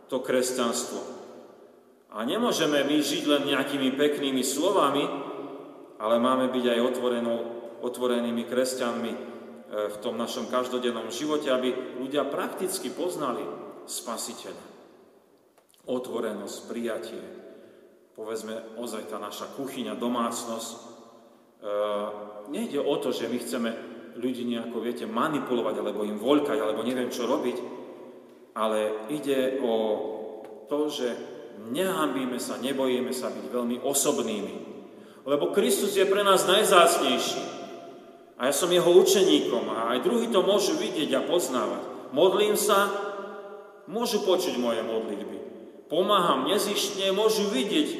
to 0.10 0.18
kresťanstvo. 0.18 1.01
A 2.12 2.25
nemôžeme 2.25 2.82
my 2.82 2.98
žiť 2.98 3.24
len 3.30 3.44
nejakými 3.46 3.94
peknými 3.94 4.41
slovami, 4.41 5.06
ale 6.01 6.15
máme 6.18 6.50
byť 6.50 6.65
aj 6.65 6.80
otvorenými 7.86 8.44
kresťanmi, 8.50 9.32
E, 9.72 9.88
v 9.88 9.98
tom 10.03 10.20
našom 10.20 10.51
každodennom 10.51 11.08
živote, 11.08 11.48
aby 11.48 11.72
ľudia 11.96 12.27
prakticky 12.27 12.91
poznali 12.91 13.44
Spasiteľa. 13.82 14.62
Otvorenosť, 15.89 16.58
prijatie, 16.70 17.24
povedzme 18.13 18.77
ozaj 18.77 19.10
tá 19.10 19.18
naša 19.18 19.50
kuchyňa, 19.58 19.98
domácnosť. 19.98 20.72
E, 20.75 20.80
nejde 22.51 22.84
o 22.84 22.96
to, 23.00 23.15
že 23.15 23.32
my 23.32 23.38
chceme 23.41 23.70
ľudí 24.18 24.44
nejako, 24.48 24.84
viete, 24.84 25.06
manipulovať, 25.08 25.75
alebo 25.80 26.03
im 26.03 26.20
voľkať, 26.20 26.58
alebo 26.60 26.84
neviem 26.84 27.12
čo 27.12 27.30
robiť, 27.30 27.58
ale 28.56 29.08
ide 29.12 29.60
o 29.63 29.74
to, 30.68 30.91
že 30.91 31.08
nehambíme 31.72 32.39
sa, 32.39 32.60
nebojíme 32.60 33.12
sa 33.13 33.32
byť 33.32 33.46
veľmi 33.48 33.77
osobnými. 33.84 34.56
Lebo 35.27 35.53
Kristus 35.53 35.94
je 35.94 36.10
pre 36.10 36.25
nás 36.25 36.50
najzácnejší. 36.50 37.62
A 38.41 38.50
ja 38.50 38.53
som 38.58 38.74
jeho 38.74 38.89
učeníkom 38.89 39.70
a 39.70 39.94
aj 39.94 40.01
druhí 40.01 40.25
to 40.34 40.41
môžu 40.41 40.74
vidieť 40.82 41.13
a 41.13 41.22
poznávať. 41.30 42.10
Modlím 42.10 42.58
sa, 42.58 42.89
môžu 43.86 44.25
počuť 44.25 44.58
moje 44.58 44.82
modlitby. 44.82 45.38
Pomáham 45.86 46.50
nezištne, 46.50 47.13
môžu 47.13 47.46
vidieť, 47.53 47.88
e, 47.91 47.98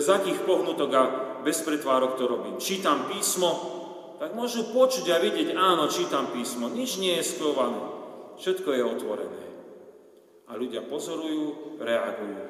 z 0.00 0.06
akých 0.08 0.48
pohnutok 0.48 0.90
a 0.94 1.02
bez 1.44 1.60
pretvárok 1.60 2.16
to 2.16 2.24
robím. 2.24 2.56
Čítam 2.56 3.12
písmo, 3.12 3.83
tak 4.24 4.32
môžu 4.32 4.72
počuť 4.72 5.04
a 5.12 5.20
vidieť, 5.20 5.52
áno, 5.52 5.84
čítam 5.92 6.32
písmo, 6.32 6.72
nič 6.72 6.96
nie 6.96 7.12
je 7.20 7.28
skované, 7.28 7.76
všetko 8.40 8.72
je 8.72 8.80
otvorené. 8.80 9.44
A 10.48 10.56
ľudia 10.56 10.80
pozorujú, 10.80 11.76
reagujú. 11.76 12.40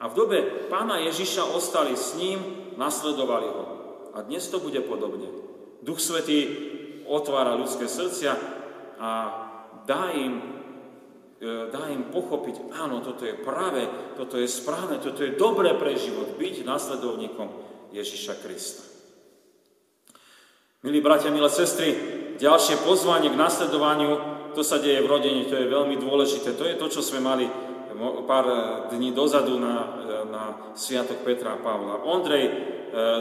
A 0.00 0.08
v 0.08 0.16
dobe 0.16 0.38
pána 0.72 1.04
Ježiša 1.04 1.52
ostali 1.52 2.00
s 2.00 2.16
ním, 2.16 2.40
nasledovali 2.80 3.44
ho. 3.44 3.64
A 4.16 4.24
dnes 4.24 4.48
to 4.48 4.56
bude 4.56 4.80
podobne. 4.88 5.28
Duch 5.84 6.00
Svetý 6.00 6.48
otvára 7.04 7.60
ľudské 7.60 7.92
srdcia 7.92 8.32
a 8.96 9.10
dá 9.84 10.16
im, 10.16 10.40
e, 11.44 11.68
dá 11.68 11.92
im 11.92 12.08
pochopiť, 12.08 12.72
áno, 12.72 13.04
toto 13.04 13.28
je 13.28 13.36
práve, 13.36 13.84
toto 14.16 14.40
je 14.40 14.48
správne, 14.48 14.96
toto 14.96 15.20
je 15.28 15.36
dobré 15.36 15.76
pre 15.76 15.92
život, 15.92 16.40
byť 16.40 16.64
následovníkom 16.64 17.52
Ježiša 17.92 18.40
Krista. 18.40 18.91
Milí 20.82 20.98
bratia, 20.98 21.30
milé 21.30 21.46
sestry, 21.46 21.94
ďalšie 22.42 22.82
pozvanie 22.82 23.30
k 23.30 23.38
nasledovaniu, 23.38 24.18
to 24.50 24.66
sa 24.66 24.82
deje 24.82 24.98
v 24.98 25.06
rodine, 25.06 25.46
to 25.46 25.54
je 25.54 25.70
veľmi 25.70 25.94
dôležité. 25.94 26.58
To 26.58 26.66
je 26.66 26.74
to, 26.74 26.90
čo 26.90 27.06
sme 27.06 27.22
mali 27.22 27.46
pár 28.26 28.46
dní 28.90 29.14
dozadu 29.14 29.62
na, 29.62 30.02
na 30.26 30.42
Sviatok 30.74 31.22
Petra 31.22 31.54
a 31.54 31.62
Pavla. 31.62 32.02
Ondrej 32.02 32.50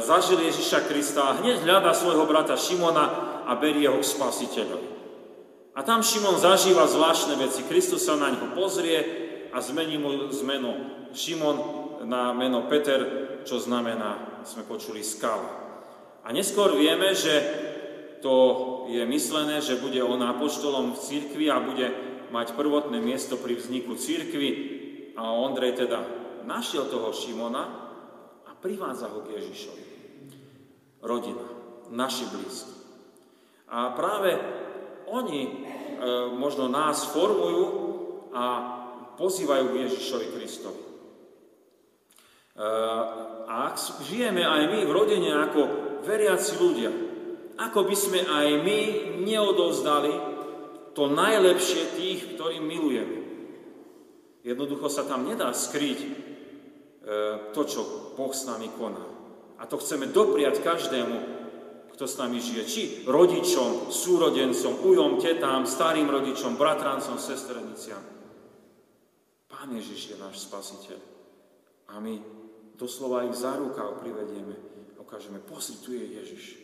zažil 0.01 0.41
Ježiša 0.41 0.89
Krista 0.89 1.29
a 1.29 1.37
hneď 1.37 1.61
hľadá 1.61 1.93
svojho 1.93 2.25
brata 2.25 2.57
Šimona 2.57 3.45
a 3.45 3.53
berie 3.61 3.85
ho 3.93 4.01
k 4.01 4.09
spasiteľovi. 4.09 4.89
A 5.77 5.85
tam 5.85 6.01
Šimon 6.01 6.41
zažíva 6.41 6.89
zvláštne 6.89 7.37
veci. 7.37 7.61
Kristus 7.69 8.09
sa 8.09 8.17
na 8.17 8.33
ňo 8.33 8.57
pozrie 8.57 9.05
a 9.53 9.61
zmení 9.61 10.01
mu 10.01 10.33
zmeno 10.33 10.73
Šimon 11.13 11.57
na 12.09 12.33
meno 12.33 12.65
Peter, 12.65 13.05
čo 13.45 13.61
znamená, 13.61 14.41
sme 14.49 14.65
počuli, 14.65 15.05
skala. 15.05 15.60
A 16.21 16.29
neskôr 16.29 16.77
vieme, 16.77 17.17
že 17.17 17.33
to 18.21 18.33
je 18.89 19.01
myslené, 19.05 19.61
že 19.61 19.81
bude 19.81 19.97
on 20.05 20.21
apoštolom 20.21 20.93
v 20.93 21.01
církvi 21.01 21.45
a 21.49 21.57
bude 21.57 21.87
mať 22.29 22.53
prvotné 22.53 23.01
miesto 23.01 23.35
pri 23.35 23.57
vzniku 23.57 23.97
církvy 23.97 24.49
a 25.17 25.33
Ondrej 25.33 25.85
teda 25.85 25.99
našiel 26.45 26.85
toho 26.87 27.09
Šimona 27.11 27.81
Privádza 28.61 29.09
ho 29.09 29.25
k 29.25 29.41
Ježišovi. 29.41 29.83
Rodina, 31.01 31.49
naši 31.89 32.29
blízki. 32.29 32.77
A 33.73 33.89
práve 33.97 34.37
oni 35.09 35.41
e, 35.41 35.51
možno 36.37 36.69
nás 36.69 37.09
formujú 37.09 37.65
a 38.29 38.45
pozývajú 39.17 39.65
k 39.65 39.79
Ježišovi 39.89 40.27
Kristovi. 40.37 40.83
E, 40.85 40.89
a 43.49 43.73
ak 43.73 43.81
žijeme 44.05 44.45
aj 44.45 44.61
my 44.69 44.79
v 44.85 44.91
rodine 44.93 45.33
ako 45.33 45.61
veriaci 46.03 46.53
ľudia, 46.57 46.91
ako 47.57 47.79
by 47.85 47.95
sme 47.95 48.19
aj 48.25 48.47
my 48.61 48.79
neodovzdali 49.21 50.13
to 50.91 51.07
najlepšie 51.07 51.95
tých, 51.95 52.19
ktorým 52.35 52.67
milujeme. 52.67 53.17
Jednoducho 54.41 54.89
sa 54.89 55.05
tam 55.05 55.23
nedá 55.23 55.53
skryť 55.53 56.29
E, 57.01 57.49
to, 57.49 57.65
čo 57.65 57.81
Boh 58.13 58.29
s 58.29 58.45
nami 58.45 58.69
koná. 58.77 59.01
A 59.57 59.65
to 59.65 59.81
chceme 59.81 60.13
dopriať 60.13 60.61
každému, 60.61 61.17
kto 61.97 62.05
s 62.05 62.15
nami 62.21 62.37
žije. 62.37 62.61
Či 62.65 62.81
rodičom, 63.09 63.89
súrodencom, 63.89 64.85
ujom, 64.85 65.17
tetám, 65.17 65.65
starým 65.65 66.05
rodičom, 66.05 66.61
bratrancom, 66.61 67.17
sestreniciam. 67.17 68.01
Pán 69.49 69.73
Ježiš 69.73 70.13
je 70.13 70.17
náš 70.21 70.45
spasiteľ. 70.45 70.99
A 71.89 71.97
my 71.97 72.21
doslova 72.77 73.25
ich 73.25 73.33
za 73.33 73.57
rukav 73.57 73.97
privedieme 73.97 74.80
a 75.01 75.09
ukážeme, 75.09 75.41
pozri, 75.41 75.81
tu 75.81 75.97
je 75.97 76.05
Ježiš. 76.13 76.61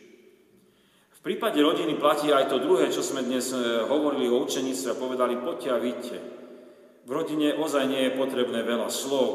V 1.10 1.20
prípade 1.26 1.58
rodiny 1.58 1.98
platí 1.98 2.30
aj 2.30 2.46
to 2.46 2.62
druhé, 2.62 2.86
čo 2.86 3.02
sme 3.02 3.26
dnes 3.26 3.50
e, 3.50 3.58
hovorili 3.90 4.30
o 4.30 4.38
učeníctve 4.46 4.94
a 4.94 5.00
povedali, 5.02 5.42
poďte 5.42 5.68
a 5.74 5.82
vidte. 5.82 6.16
V 7.02 7.10
rodine 7.10 7.58
ozaj 7.58 7.90
nie 7.90 8.06
je 8.06 8.14
potrebné 8.14 8.62
veľa 8.62 8.94
slov, 8.94 9.30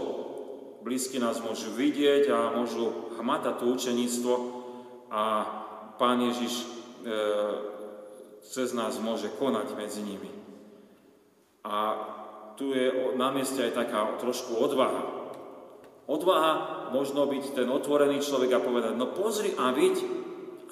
blízky 0.87 1.19
nás 1.19 1.43
môžu 1.43 1.75
vidieť 1.75 2.31
a 2.31 2.55
môžu 2.55 3.11
hmatať 3.19 3.59
to 3.59 3.65
učeníctvo 3.75 4.33
a 5.11 5.23
Pán 5.99 6.23
Ježiš 6.23 6.63
e, 6.63 6.65
cez 8.39 8.71
nás 8.71 8.95
môže 9.03 9.27
konať 9.35 9.75
medzi 9.75 9.99
nimi. 9.99 10.31
A 11.67 11.75
tu 12.55 12.71
je 12.71 13.11
na 13.19 13.35
mieste 13.35 13.67
aj 13.67 13.75
taká 13.75 14.15
trošku 14.23 14.55
odvaha. 14.63 15.22
Odvaha 16.03 16.91
možno 16.91 17.23
byť 17.31 17.55
ten 17.55 17.67
otvorený 17.71 18.19
človek 18.19 18.51
a 18.59 18.63
povedať, 18.63 18.93
no 18.99 19.15
pozri 19.15 19.55
a 19.55 19.71
vidť, 19.71 19.97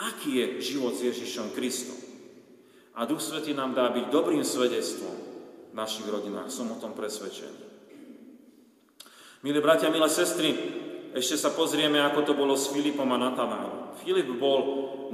aký 0.01 0.31
je 0.35 0.45
život 0.75 0.91
s 0.91 1.07
Ježišom 1.07 1.55
Kristom. 1.55 1.95
A 2.99 3.07
Duch 3.07 3.23
Svetý 3.23 3.55
nám 3.55 3.71
dá 3.71 3.87
byť 3.87 4.11
dobrým 4.11 4.43
svedectvom 4.43 5.15
v 5.71 5.73
našich 5.73 6.03
rodinách, 6.03 6.51
som 6.51 6.67
o 6.67 6.75
tom 6.75 6.91
presvedčený. 6.91 7.71
Milí 9.41 9.57
bratia, 9.63 9.87
milé 9.87 10.11
sestry, 10.11 10.53
ešte 11.15 11.39
sa 11.39 11.55
pozrieme, 11.55 11.99
ako 12.03 12.19
to 12.27 12.33
bolo 12.35 12.59
s 12.59 12.67
Filipom 12.71 13.07
a 13.11 13.17
Natanárom. 13.17 13.95
Filip 14.03 14.27
bol 14.35 14.59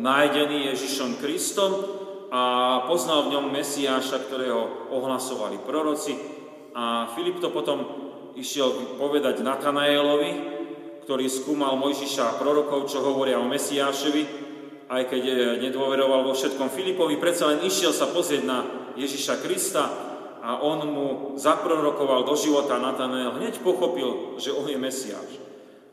nájdený 0.01 0.73
Ježišom 0.73 1.21
Kristom 1.21 1.71
a 2.33 2.41
poznal 2.85 3.29
v 3.29 3.37
ňom 3.37 3.45
Mesiáša, 3.53 4.25
ktorého 4.27 4.91
ohlasovali 4.93 5.61
proroci. 5.63 6.13
A 6.77 7.09
Filip 7.17 7.41
to 7.41 7.49
potom 7.49 8.06
išiel 8.37 8.97
povedať 9.01 9.41
Natanaelovi, 9.41 10.31
ktorý 11.03 11.25
skúmal 11.31 11.79
Mojžiša 11.79 12.23
a 12.23 12.37
prorokov, 12.37 12.91
čo 12.91 13.01
hovoria 13.01 13.41
o 13.41 13.47
Mesiášovi, 13.49 14.23
aj 14.87 15.03
keď 15.07 15.23
nedôveroval 15.59 16.23
vo 16.23 16.35
všetkom 16.37 16.71
Filipovi, 16.71 17.19
predsa 17.19 17.51
len 17.51 17.65
išiel 17.65 17.91
sa 17.91 18.07
pozrieť 18.07 18.43
na 18.45 18.63
Ježiša 18.95 19.39
Krista 19.43 19.83
a 20.43 20.63
on 20.63 20.79
mu 20.87 21.07
zaprorokoval 21.35 22.23
do 22.23 22.35
života 22.37 22.79
Natanael, 22.79 23.35
hneď 23.35 23.59
pochopil, 23.59 24.39
že 24.39 24.53
on 24.53 24.69
je 24.69 24.79
Mesiáš. 24.79 25.31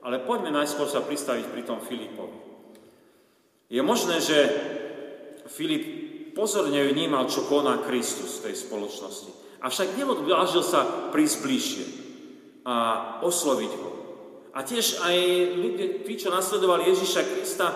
Ale 0.05 0.21
poďme 0.21 0.53
najskôr 0.53 0.85
sa 0.85 1.01
pristaviť 1.01 1.49
pri 1.49 1.63
tom 1.65 1.81
Filipovi. 1.81 2.37
Je 3.73 3.81
možné, 3.81 4.21
že 4.21 4.39
Filip 5.49 5.85
pozorne 6.37 6.85
vnímal, 6.85 7.31
čo 7.31 7.49
koná 7.49 7.81
Kristus 7.87 8.39
v 8.39 8.51
tej 8.51 8.55
spoločnosti. 8.69 9.31
Avšak 9.65 9.97
neodvážil 9.97 10.61
sa 10.61 11.09
prísť 11.09 11.37
bližšie 11.41 12.04
a 12.65 12.77
osloviť 13.21 13.73
ho. 13.77 13.91
A 14.55 14.63
tiež 14.65 15.05
aj 15.05 15.17
ľudia, 15.59 15.87
tí, 16.07 16.15
čo 16.17 16.33
nasledovali 16.33 16.89
Ježiša 16.89 17.23
Krista, 17.27 17.67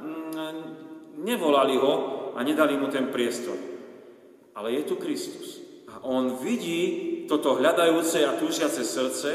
mm, 0.00 1.20
nevolali 1.20 1.76
ho 1.76 1.92
a 2.32 2.40
nedali 2.40 2.78
mu 2.80 2.88
ten 2.88 3.12
priestor. 3.12 3.58
Ale 4.56 4.72
je 4.74 4.82
tu 4.88 4.94
Kristus. 4.96 5.60
A 5.90 6.06
on 6.06 6.40
vidí 6.40 6.80
toto 7.26 7.58
hľadajúce 7.58 8.24
a 8.24 8.38
túžiace 8.38 8.86
srdce, 8.86 9.30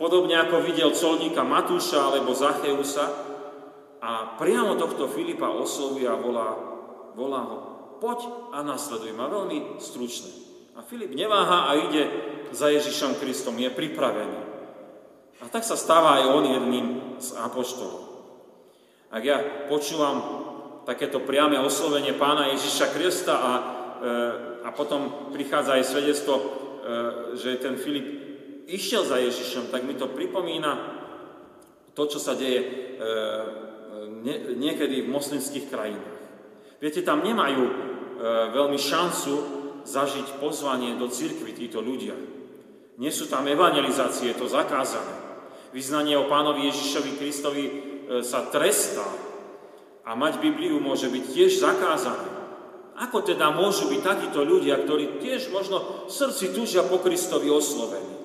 podobne 0.00 0.40
ako 0.40 0.64
videl 0.64 0.90
colníka 0.96 1.44
Matúša 1.44 2.08
alebo 2.08 2.32
Zacheusa 2.32 3.06
a 4.00 4.40
priamo 4.40 4.80
tohto 4.80 5.12
Filipa 5.12 5.52
oslovuje 5.52 6.08
a 6.08 6.16
volá, 6.16 6.56
volá 7.12 7.40
ho, 7.44 7.58
poď 8.00 8.48
a 8.56 8.64
nasleduj 8.64 9.12
ma, 9.12 9.28
veľmi 9.28 9.76
stručne. 9.76 10.49
A 10.80 10.82
Filip 10.88 11.12
neváha 11.12 11.68
a 11.68 11.76
ide 11.76 12.08
za 12.56 12.72
Ježišom 12.72 13.20
Kristom, 13.20 13.60
je 13.60 13.68
pripravený. 13.68 14.40
A 15.44 15.52
tak 15.52 15.60
sa 15.60 15.76
stáva 15.76 16.16
aj 16.16 16.32
on 16.32 16.44
jedným 16.48 16.86
z 17.20 17.36
apoštolov. 17.36 18.08
Ak 19.12 19.20
ja 19.20 19.68
počúvam 19.68 20.16
takéto 20.88 21.20
priame 21.20 21.60
oslovenie 21.60 22.16
pána 22.16 22.48
Ježiša 22.56 22.96
Krista 22.96 23.34
a, 23.36 23.52
e, 23.52 23.62
a 24.64 24.68
potom 24.72 25.28
prichádza 25.36 25.76
aj 25.76 25.84
svedectvo, 25.84 26.34
e, 26.40 26.44
že 27.36 27.60
ten 27.60 27.76
Filip 27.76 28.08
išiel 28.64 29.04
za 29.04 29.20
Ježišom, 29.20 29.68
tak 29.68 29.84
mi 29.84 30.00
to 30.00 30.08
pripomína 30.08 30.80
to, 31.92 32.08
čo 32.08 32.16
sa 32.16 32.32
deje 32.32 32.56
e, 32.56 32.68
nie, 34.24 34.56
niekedy 34.56 35.04
v 35.04 35.12
moslimských 35.12 35.68
krajinách. 35.68 36.20
Viete, 36.80 37.04
tam 37.04 37.20
nemajú 37.20 37.92
veľmi 38.56 38.80
šancu 38.80 39.59
zažiť 39.84 40.42
pozvanie 40.42 40.96
do 40.96 41.08
cirkvi 41.08 41.52
títo 41.56 41.80
ľudia. 41.84 42.16
Nie 43.00 43.12
sú 43.12 43.28
tam 43.30 43.48
evangelizácie, 43.48 44.32
je 44.32 44.38
to 44.38 44.48
zakázané 44.48 45.20
vyznanie 45.70 46.18
o 46.18 46.26
pánovi 46.26 46.70
Ježišovi 46.70 47.12
Kristovi 47.18 47.64
e, 47.66 47.72
sa 48.26 48.46
trestá 48.50 49.06
a 50.02 50.18
mať 50.18 50.42
Bibliu 50.42 50.82
môže 50.82 51.06
byť 51.06 51.24
tiež 51.30 51.62
zakázané. 51.62 52.28
Ako 53.00 53.24
teda 53.24 53.48
môžu 53.54 53.88
byť 53.88 54.00
takíto 54.02 54.44
ľudia, 54.44 54.76
ktorí 54.82 55.22
tiež 55.22 55.48
možno 55.54 56.04
v 56.10 56.12
srdci 56.12 56.52
túžia 56.52 56.84
po 56.84 57.00
Kristovi 57.00 57.48
oslovení? 57.48 58.18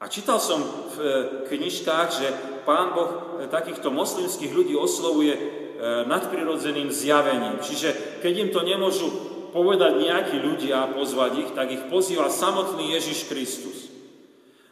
A 0.00 0.08
čítal 0.08 0.40
som 0.40 0.62
v 0.94 0.96
e, 0.96 1.08
knižkách, 1.50 2.08
že 2.08 2.26
pán 2.64 2.94
Boh 2.94 3.10
e, 3.44 3.50
takýchto 3.50 3.90
moslimských 3.90 4.54
ľudí 4.54 4.74
oslovuje 4.78 5.60
nadprirodzeným 5.80 6.92
zjavením. 6.92 7.56
Čiže 7.64 8.20
keď 8.20 8.34
im 8.36 8.50
to 8.52 8.60
nemôžu 8.60 9.08
povedať 9.50 10.00
nejakí 10.00 10.38
ľudia 10.38 10.86
a 10.86 10.92
pozvať 10.94 11.32
ich, 11.46 11.50
tak 11.52 11.68
ich 11.70 11.84
pozýva 11.90 12.30
samotný 12.30 12.94
Ježiš 12.96 13.26
Kristus. 13.28 13.90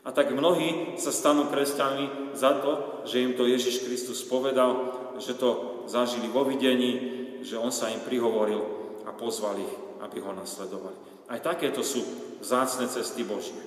A 0.07 0.15
tak 0.15 0.33
mnohí 0.33 0.97
sa 0.97 1.13
stanú 1.13 1.53
kresťanmi 1.53 2.33
za 2.33 2.57
to, 2.65 3.05
že 3.05 3.21
im 3.21 3.37
to 3.37 3.45
Ježiš 3.45 3.85
Kristus 3.85 4.25
povedal, 4.25 4.95
že 5.21 5.37
to 5.37 5.85
zažili 5.85 6.33
vo 6.33 6.49
videní, 6.49 7.19
že 7.45 7.61
on 7.61 7.69
sa 7.69 7.93
im 7.93 8.01
prihovoril 8.01 8.63
a 9.05 9.13
pozval 9.13 9.61
ich, 9.61 9.75
aby 10.01 10.23
ho 10.25 10.33
nasledovali. 10.33 10.97
Aj 11.29 11.45
takéto 11.45 11.85
sú 11.85 12.01
vzácne 12.41 12.89
cesty 12.89 13.21
Božie. 13.21 13.61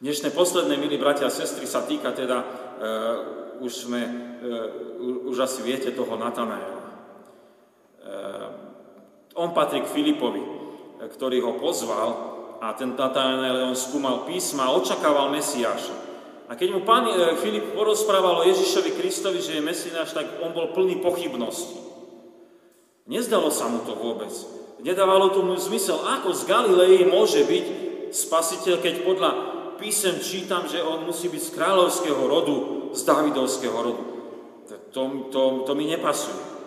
Dnešné 0.00 0.32
posledné, 0.32 0.80
milí 0.80 0.96
bratia 0.96 1.28
a 1.28 1.30
sestry, 1.30 1.68
sa 1.68 1.84
týka 1.84 2.16
teda, 2.16 2.40
e, 2.40 2.46
už 3.60 3.72
sme, 3.84 4.00
e, 4.40 4.50
už 5.28 5.36
asi 5.44 5.60
viete 5.60 5.92
toho 5.92 6.16
Natanaela. 6.16 6.80
E, 6.80 6.90
on 9.40 9.56
patrí 9.56 9.80
k 9.80 9.88
Filipovi, 9.88 10.44
ktorý 11.00 11.40
ho 11.40 11.56
pozval 11.56 12.08
a 12.60 12.76
ten 12.76 12.92
Natanael 12.92 13.72
on 13.72 13.76
skúmal 13.76 14.28
písma 14.28 14.68
a 14.68 14.76
očakával 14.76 15.32
Mesiáša. 15.32 15.96
A 16.50 16.58
keď 16.58 16.68
mu 16.76 16.80
pán 16.84 17.08
e, 17.08 17.14
Filip 17.40 17.72
porozprával 17.72 18.42
o 18.42 18.46
Ježišovi 18.46 18.98
Kristovi, 18.98 19.40
že 19.40 19.56
je 19.56 19.64
Mesiáš, 19.64 20.12
tak 20.12 20.42
on 20.44 20.52
bol 20.52 20.74
plný 20.76 21.00
pochybností. 21.00 21.78
Nezdalo 23.08 23.48
sa 23.48 23.70
mu 23.70 23.80
to 23.86 23.96
vôbec. 23.96 24.30
Nedávalo 24.82 25.32
tomu 25.32 25.56
zmysel, 25.56 25.96
ako 26.02 26.34
z 26.36 26.42
Galilei 26.44 27.06
môže 27.06 27.46
byť 27.46 27.66
spasiteľ, 28.12 28.76
keď 28.82 28.94
podľa 29.06 29.30
písem 29.78 30.20
čítam, 30.20 30.68
že 30.68 30.84
on 30.84 31.06
musí 31.08 31.32
byť 31.32 31.42
z 31.48 31.54
kráľovského 31.54 32.22
rodu, 32.28 32.56
z 32.92 33.00
Davidovského 33.06 33.78
rodu. 33.78 34.04
To, 34.90 35.30
to, 35.30 35.40
to 35.64 35.72
mi 35.78 35.86
nepasuje. 35.86 36.59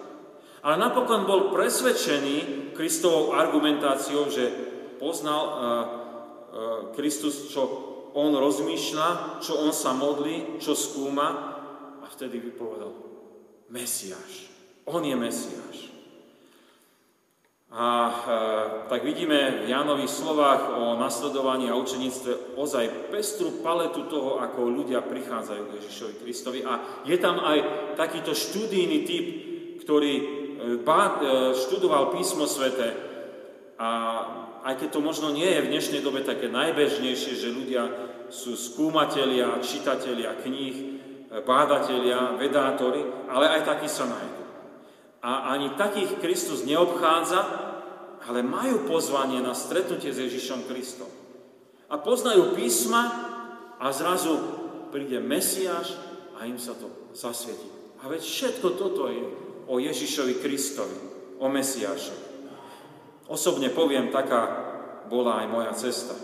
Ale 0.63 0.79
napokon 0.79 1.27
bol 1.27 1.51
presvedčený 1.51 2.71
Kristovou 2.71 3.35
argumentáciou, 3.35 4.31
že 4.31 4.47
poznal 4.95 5.43
uh, 5.43 5.53
uh, 5.53 5.81
Kristus, 6.95 7.51
čo 7.51 7.91
on 8.13 8.31
rozmýšľa, 8.31 9.41
čo 9.41 9.59
on 9.59 9.73
sa 9.73 9.91
modlí, 9.91 10.61
čo 10.61 10.77
skúma 10.77 11.27
a 11.99 12.05
vtedy 12.07 12.39
vypovedal 12.39 12.93
Mesiáš. 13.73 14.53
On 14.85 15.01
je 15.01 15.17
Mesiáš. 15.17 15.77
A 17.73 17.89
e, 18.05 18.15
tak 18.85 19.01
vidíme 19.01 19.65
v 19.65 19.73
Jánových 19.73 20.13
slovách 20.13 20.77
o 20.77 20.93
nasledovaní 20.93 21.73
a 21.73 21.79
učeníctve 21.81 22.53
ozaj 22.53 23.09
pestru 23.09 23.65
paletu 23.65 24.05
toho, 24.05 24.37
ako 24.45 24.69
ľudia 24.69 25.01
prichádzajú 25.01 25.61
k 25.65 25.75
Ježišovi 25.81 26.13
Kristovi. 26.21 26.59
A 26.61 27.01
je 27.01 27.17
tam 27.17 27.41
aj 27.41 27.57
takýto 27.97 28.37
študijný 28.37 29.09
typ, 29.09 29.25
ktorý 29.81 30.42
študoval 31.55 32.15
písmo 32.15 32.47
svete 32.47 32.95
a 33.77 33.89
aj 34.63 34.79
keď 34.79 34.89
to 34.95 34.99
možno 35.03 35.27
nie 35.35 35.47
je 35.47 35.63
v 35.63 35.71
dnešnej 35.75 36.01
dobe 36.01 36.23
také 36.23 36.47
najbežnejšie, 36.47 37.33
že 37.35 37.51
ľudia 37.51 37.83
sú 38.31 38.55
skúmatelia, 38.55 39.59
čitatelia 39.59 40.39
kníh, 40.39 41.03
bádatelia, 41.43 42.39
vedátori, 42.39 43.03
ale 43.27 43.59
aj 43.59 43.61
takí 43.67 43.91
sa 43.91 44.07
nájdú. 44.07 44.43
A 45.23 45.55
ani 45.55 45.75
takých 45.75 46.19
Kristus 46.19 46.63
neobchádza, 46.63 47.41
ale 48.23 48.39
majú 48.39 48.87
pozvanie 48.87 49.43
na 49.43 49.51
stretnutie 49.51 50.15
s 50.15 50.19
Ježišom 50.19 50.67
Kristom. 50.71 51.11
A 51.91 51.99
poznajú 51.99 52.55
písma 52.55 53.03
a 53.79 53.91
zrazu 53.91 54.39
príde 54.95 55.19
Mesiáš 55.19 55.97
a 56.39 56.47
im 56.47 56.55
sa 56.55 56.71
to 56.71 57.11
zasvieti. 57.11 57.67
A 58.03 58.07
veď 58.07 58.21
všetko 58.23 58.67
toto 58.79 59.11
je 59.11 59.42
o 59.73 59.81
Ježišovi 59.81 60.37
Kristovi, 60.37 60.97
o 61.41 61.49
Mesiášovi. 61.49 62.25
Osobne 63.25 63.73
poviem, 63.73 64.13
taká 64.13 64.45
bola 65.09 65.41
aj 65.41 65.47
moja 65.49 65.73
cesta. 65.73 66.13
E, 66.13 66.21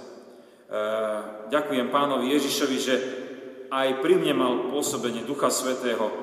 ďakujem 1.49 1.89
pánovi 1.89 2.29
Ježišovi, 2.37 2.77
že 2.77 2.95
aj 3.73 4.05
pri 4.05 4.21
mne 4.21 4.33
mal 4.37 4.53
pôsobenie 4.69 5.25
Ducha 5.25 5.49
Svetého, 5.49 6.13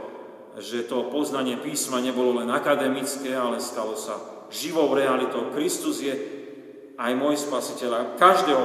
že 0.62 0.86
to 0.86 1.10
poznanie 1.10 1.58
písma 1.58 1.98
nebolo 1.98 2.38
len 2.38 2.46
akademické, 2.54 3.34
ale 3.34 3.58
stalo 3.58 3.98
sa 3.98 4.46
živou 4.54 4.94
realitou. 4.94 5.50
Kristus 5.50 5.98
je 5.98 6.14
aj 6.94 7.12
môj 7.18 7.42
spasiteľ 7.42 7.90
a 7.90 8.08
každého 8.14 8.64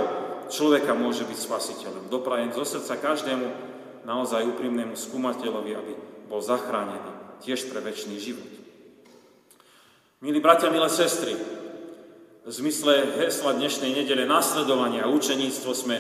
človeka 0.54 0.94
môže 0.94 1.26
byť 1.26 1.40
spasiteľom. 1.50 2.14
Doprajem 2.14 2.54
zo 2.54 2.64
srdca 2.78 3.02
každému 3.02 3.48
naozaj 4.06 4.46
úprimnému 4.54 4.94
skúmateľovi, 4.94 5.72
aby 5.74 5.94
bol 6.30 6.40
zachránený 6.40 7.21
tiež 7.42 7.68
pre 7.68 7.82
väčší 7.82 8.16
život. 8.22 8.50
Milí 10.22 10.38
bratia, 10.38 10.70
milé 10.70 10.86
sestry, 10.86 11.34
v 12.42 12.50
zmysle 12.50 13.22
hesla 13.22 13.58
dnešnej 13.58 13.94
nedele 13.94 14.26
nasledovania 14.26 15.06
a 15.06 15.14
učeníctvo 15.14 15.72
sme 15.74 15.98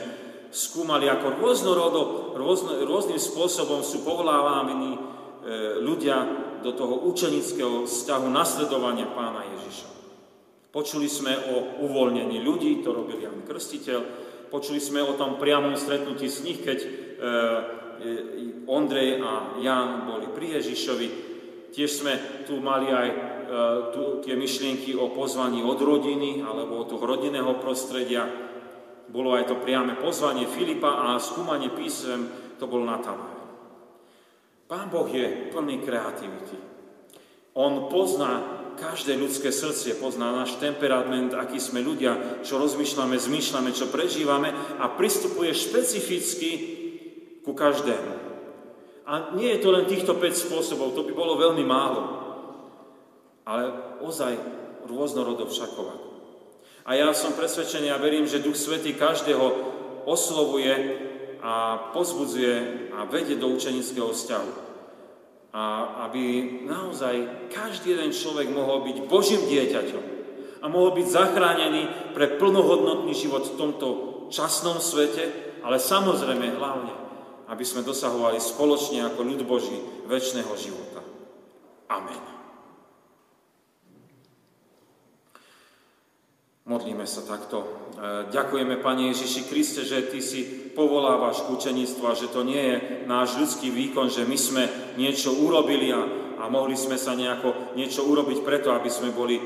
skúmali, 0.53 1.09
ako 1.09 1.41
rôznorodo, 1.41 2.01
rôzno, 2.37 2.81
rôznym 2.85 3.17
spôsobom 3.17 3.85
sú 3.85 4.01
povolávaní 4.01 4.93
e, 4.93 4.99
ľudia 5.81 6.17
do 6.61 6.73
toho 6.73 7.05
učenického 7.09 7.89
vzťahu 7.89 8.27
nasledovania 8.29 9.09
pána 9.09 9.41
Ježiša. 9.57 9.89
Počuli 10.69 11.09
sme 11.09 11.33
o 11.51 11.85
uvoľnení 11.89 12.41
ľudí, 12.45 12.85
to 12.85 12.93
robil 12.93 13.21
Jan 13.21 13.41
Krstiteľ, 13.45 13.99
počuli 14.53 14.77
sme 14.77 15.01
o 15.01 15.17
tom 15.17 15.41
priamom 15.41 15.73
stretnutí 15.77 16.29
s 16.29 16.41
nich, 16.45 16.61
keď 16.61 16.77
e, 16.77 16.87
e, 16.89 17.29
Ondrej 18.65 19.21
a 19.21 19.57
Jan 19.61 20.09
boli 20.09 20.29
pri 20.29 20.61
Ježišovi. 20.61 21.30
Tiež 21.71 22.03
sme 22.03 22.43
tu 22.43 22.59
mali 22.59 22.91
aj 22.91 23.31
E, 23.51 23.91
tu, 23.91 24.23
tie 24.23 24.39
myšlienky 24.39 24.95
o 24.95 25.11
pozvaní 25.11 25.59
od 25.59 25.75
rodiny 25.75 26.39
alebo 26.39 26.79
od 26.79 26.87
toho 26.87 27.03
rodinného 27.03 27.59
prostredia. 27.59 28.23
Bolo 29.11 29.35
aj 29.35 29.51
to 29.51 29.59
priame 29.59 29.99
pozvanie 29.99 30.47
Filipa 30.47 31.11
a 31.11 31.19
skúmanie 31.19 31.67
písem, 31.67 32.31
to 32.55 32.63
bol 32.63 32.79
Natanael. 32.79 33.43
Pán 34.71 34.87
Boh 34.87 35.03
je 35.11 35.51
plný 35.51 35.83
kreativity. 35.83 36.55
On 37.59 37.91
pozná 37.91 38.39
každé 38.79 39.19
ľudské 39.19 39.51
srdce, 39.51 39.99
pozná 39.99 40.31
náš 40.31 40.55
temperament, 40.55 41.35
aký 41.35 41.59
sme 41.59 41.83
ľudia, 41.83 42.39
čo 42.47 42.55
rozmýšľame, 42.55 43.19
zmýšľame, 43.19 43.75
čo 43.75 43.91
prežívame 43.91 44.55
a 44.79 44.87
pristupuje 44.95 45.51
špecificky 45.51 46.51
ku 47.43 47.51
každému. 47.51 48.30
A 49.11 49.35
nie 49.35 49.51
je 49.51 49.59
to 49.59 49.75
len 49.75 49.91
týchto 49.91 50.15
5 50.15 50.23
spôsobov, 50.47 50.95
to 50.95 51.03
by 51.03 51.11
bolo 51.11 51.35
veľmi 51.35 51.67
málo 51.67 52.21
ale 53.45 53.63
ozaj 54.05 54.37
rôznorodov 54.85 55.49
všakova. 55.49 55.95
A 56.85 56.97
ja 56.97 57.13
som 57.13 57.37
presvedčený 57.37 57.93
a 57.93 58.01
verím, 58.01 58.25
že 58.25 58.41
Duch 58.41 58.57
Svetý 58.57 58.97
každého 58.97 59.43
oslovuje 60.05 60.73
a 61.41 61.89
pozbudzuje 61.93 62.89
a 62.93 63.05
vedie 63.05 63.37
do 63.37 63.49
učenického 63.53 64.13
vzťahu. 64.13 64.51
A 65.51 65.63
aby 66.09 66.23
naozaj 66.63 67.49
každý 67.51 67.97
jeden 67.97 68.15
človek 68.15 68.49
mohol 68.49 68.87
byť 68.87 68.97
Božím 69.11 69.43
dieťaťom 69.51 70.05
a 70.61 70.65
mohol 70.69 70.95
byť 70.95 71.07
zachránený 71.11 72.13
pre 72.15 72.39
plnohodnotný 72.39 73.11
život 73.11 73.43
v 73.45 73.57
tomto 73.57 73.87
časnom 74.31 74.79
svete, 74.79 75.57
ale 75.65 75.75
samozrejme 75.75 76.55
hlavne, 76.55 76.93
aby 77.51 77.63
sme 77.67 77.83
dosahovali 77.83 78.39
spoločne 78.39 79.03
ako 79.03 79.27
ľud 79.27 79.43
Boží 79.43 79.75
väčšného 80.07 80.53
života. 80.55 81.03
Amen. 81.91 82.31
Modlíme 86.63 87.03
sa 87.03 87.27
takto. 87.27 87.67
E, 87.67 87.67
ďakujeme, 88.31 88.79
Pane 88.79 89.11
Ježiši 89.11 89.51
Kriste, 89.51 89.83
že 89.83 90.07
Ty 90.07 90.23
si 90.23 90.71
povolávaš 90.71 91.43
k 91.43 91.51
učeníctvu 91.51 92.03
a 92.07 92.15
že 92.15 92.31
to 92.31 92.47
nie 92.47 92.63
je 92.63 92.75
náš 93.11 93.35
ľudský 93.35 93.67
výkon, 93.67 94.07
že 94.07 94.23
my 94.23 94.37
sme 94.39 94.63
niečo 94.95 95.35
urobili 95.35 95.91
a, 95.91 95.99
a 96.39 96.47
mohli 96.47 96.79
sme 96.79 96.95
sa 96.95 97.11
nejako 97.11 97.75
niečo 97.75 98.07
urobiť 98.07 98.47
preto, 98.47 98.71
aby 98.71 98.87
sme 98.87 99.11
boli 99.11 99.35
e, 99.35 99.43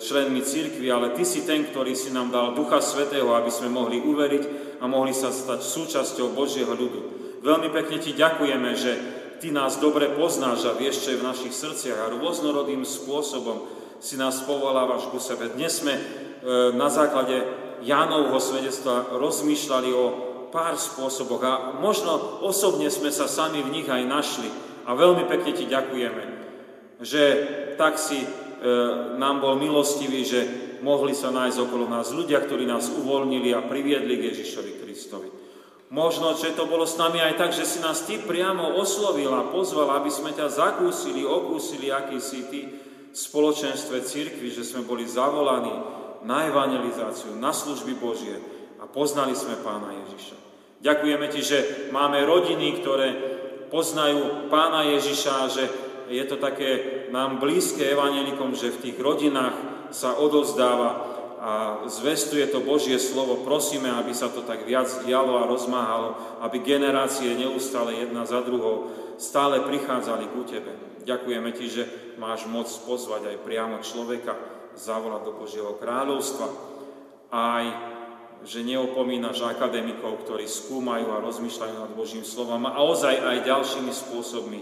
členmi 0.00 0.40
církvy, 0.40 0.88
ale 0.88 1.12
Ty 1.12 1.26
si 1.28 1.44
ten, 1.44 1.68
ktorý 1.68 1.92
si 1.92 2.16
nám 2.16 2.32
dal 2.32 2.56
Ducha 2.56 2.80
Svetého, 2.80 3.28
aby 3.36 3.52
sme 3.52 3.68
mohli 3.68 4.00
uveriť 4.00 4.78
a 4.80 4.88
mohli 4.88 5.12
sa 5.12 5.28
stať 5.28 5.60
súčasťou 5.60 6.32
Božieho 6.32 6.72
ľudu. 6.72 7.17
Veľmi 7.40 7.68
pekne 7.70 7.98
Ti 8.02 8.12
ďakujeme, 8.14 8.70
že 8.74 8.92
Ty 9.38 9.54
nás 9.54 9.78
dobre 9.78 10.10
poznáš 10.18 10.66
a 10.66 10.74
vieš, 10.74 11.06
čo 11.06 11.14
je 11.14 11.20
v 11.22 11.28
našich 11.28 11.54
srdciach 11.54 11.98
a 11.98 12.12
rôznorodým 12.14 12.82
spôsobom 12.82 13.70
si 14.02 14.18
nás 14.18 14.42
povolávaš 14.42 15.10
ku 15.10 15.22
sebe. 15.22 15.50
Dnes 15.54 15.78
sme 15.78 15.94
E, 16.38 16.72
na 16.72 16.86
základe 16.86 17.42
Jánovho 17.82 18.38
svedectva 18.38 19.10
rozmýšľali 19.18 19.90
o 19.90 20.04
pár 20.54 20.78
spôsoboch 20.78 21.42
a 21.42 21.54
možno 21.82 22.40
osobne 22.46 22.88
sme 22.88 23.10
sa 23.10 23.26
sami 23.26 23.62
v 23.62 23.72
nich 23.74 23.88
aj 23.90 24.02
našli. 24.06 24.50
A 24.88 24.96
veľmi 24.96 25.28
pekne 25.28 25.52
ti 25.52 25.68
ďakujeme, 25.68 26.22
že 27.02 27.22
tak 27.76 27.98
si 27.98 28.22
e, 28.22 28.28
nám 29.18 29.42
bol 29.42 29.58
milostivý, 29.58 30.24
že 30.24 30.40
mohli 30.80 31.12
sa 31.12 31.34
nájsť 31.34 31.58
okolo 31.58 31.90
nás 31.90 32.14
ľudia, 32.14 32.40
ktorí 32.40 32.64
nás 32.64 32.86
uvoľnili 32.86 33.52
a 33.52 33.66
priviedli 33.66 34.14
k 34.16 34.26
Ježišovi 34.32 34.72
Kristovi. 34.80 35.28
Možno, 35.88 36.36
že 36.36 36.52
to 36.52 36.68
bolo 36.68 36.84
s 36.84 37.00
nami 37.00 37.16
aj 37.16 37.40
tak, 37.40 37.50
že 37.56 37.64
si 37.64 37.80
nás 37.80 38.04
Ty 38.04 38.20
priamo 38.28 38.76
oslovil 38.76 39.32
a 39.32 39.48
pozval, 39.48 39.88
aby 39.96 40.12
sme 40.12 40.36
ťa 40.36 40.52
zakúsili, 40.52 41.24
okúsili, 41.24 41.88
aký 41.88 42.20
si 42.20 42.44
Ty 42.44 42.60
v 43.08 43.16
spoločenstve 43.16 44.04
církvy, 44.04 44.52
že 44.52 44.68
sme 44.68 44.84
boli 44.84 45.08
zavolaní 45.08 45.72
na 46.28 46.44
evangelizáciu, 46.44 47.32
na 47.40 47.56
služby 47.56 47.96
Božie 47.96 48.36
a 48.76 48.84
poznali 48.84 49.32
sme 49.32 49.56
Pána 49.64 49.96
Ježiša. 50.04 50.36
Ďakujeme 50.84 51.26
Ti, 51.32 51.40
že 51.40 51.58
máme 51.88 52.20
rodiny, 52.28 52.84
ktoré 52.84 53.08
poznajú 53.72 54.52
Pána 54.52 54.84
Ježiša 54.92 55.34
že 55.48 55.64
je 56.08 56.24
to 56.24 56.40
také 56.40 57.04
nám 57.12 57.40
blízke 57.40 57.84
evanelikom, 57.84 58.56
že 58.56 58.72
v 58.72 58.80
tých 58.88 58.98
rodinách 59.00 59.56
sa 59.92 60.16
odozdáva 60.16 61.17
a 61.38 61.86
zvestuje 61.86 62.42
to 62.50 62.58
Božie 62.60 62.98
slovo. 62.98 63.46
Prosíme, 63.46 63.90
aby 63.94 64.10
sa 64.10 64.26
to 64.26 64.42
tak 64.42 64.66
viac 64.66 64.90
dialo 65.06 65.38
a 65.38 65.48
rozmáhalo, 65.48 66.18
aby 66.42 66.58
generácie 66.58 67.38
neustále 67.38 68.02
jedna 68.02 68.26
za 68.26 68.42
druhou 68.42 68.90
stále 69.18 69.62
prichádzali 69.62 70.30
ku 70.34 70.42
Tebe. 70.46 70.74
Ďakujeme 71.06 71.50
Ti, 71.54 71.66
že 71.66 71.82
máš 72.18 72.46
moc 72.50 72.66
pozvať 72.86 73.34
aj 73.34 73.42
priamo 73.46 73.78
človeka, 73.82 74.34
zavolať 74.78 75.22
do 75.26 75.32
Božieho 75.38 75.72
kráľovstva. 75.78 76.46
Aj, 77.34 77.66
že 78.46 78.62
neopomínaš 78.62 79.42
akademikov, 79.42 80.22
ktorí 80.22 80.46
skúmajú 80.46 81.10
a 81.10 81.22
rozmýšľajú 81.22 81.74
nad 81.74 81.90
Božím 81.98 82.22
slovom 82.22 82.70
a 82.70 82.78
ozaj 82.82 83.14
aj 83.18 83.46
ďalšími 83.46 83.90
spôsobmi 83.90 84.60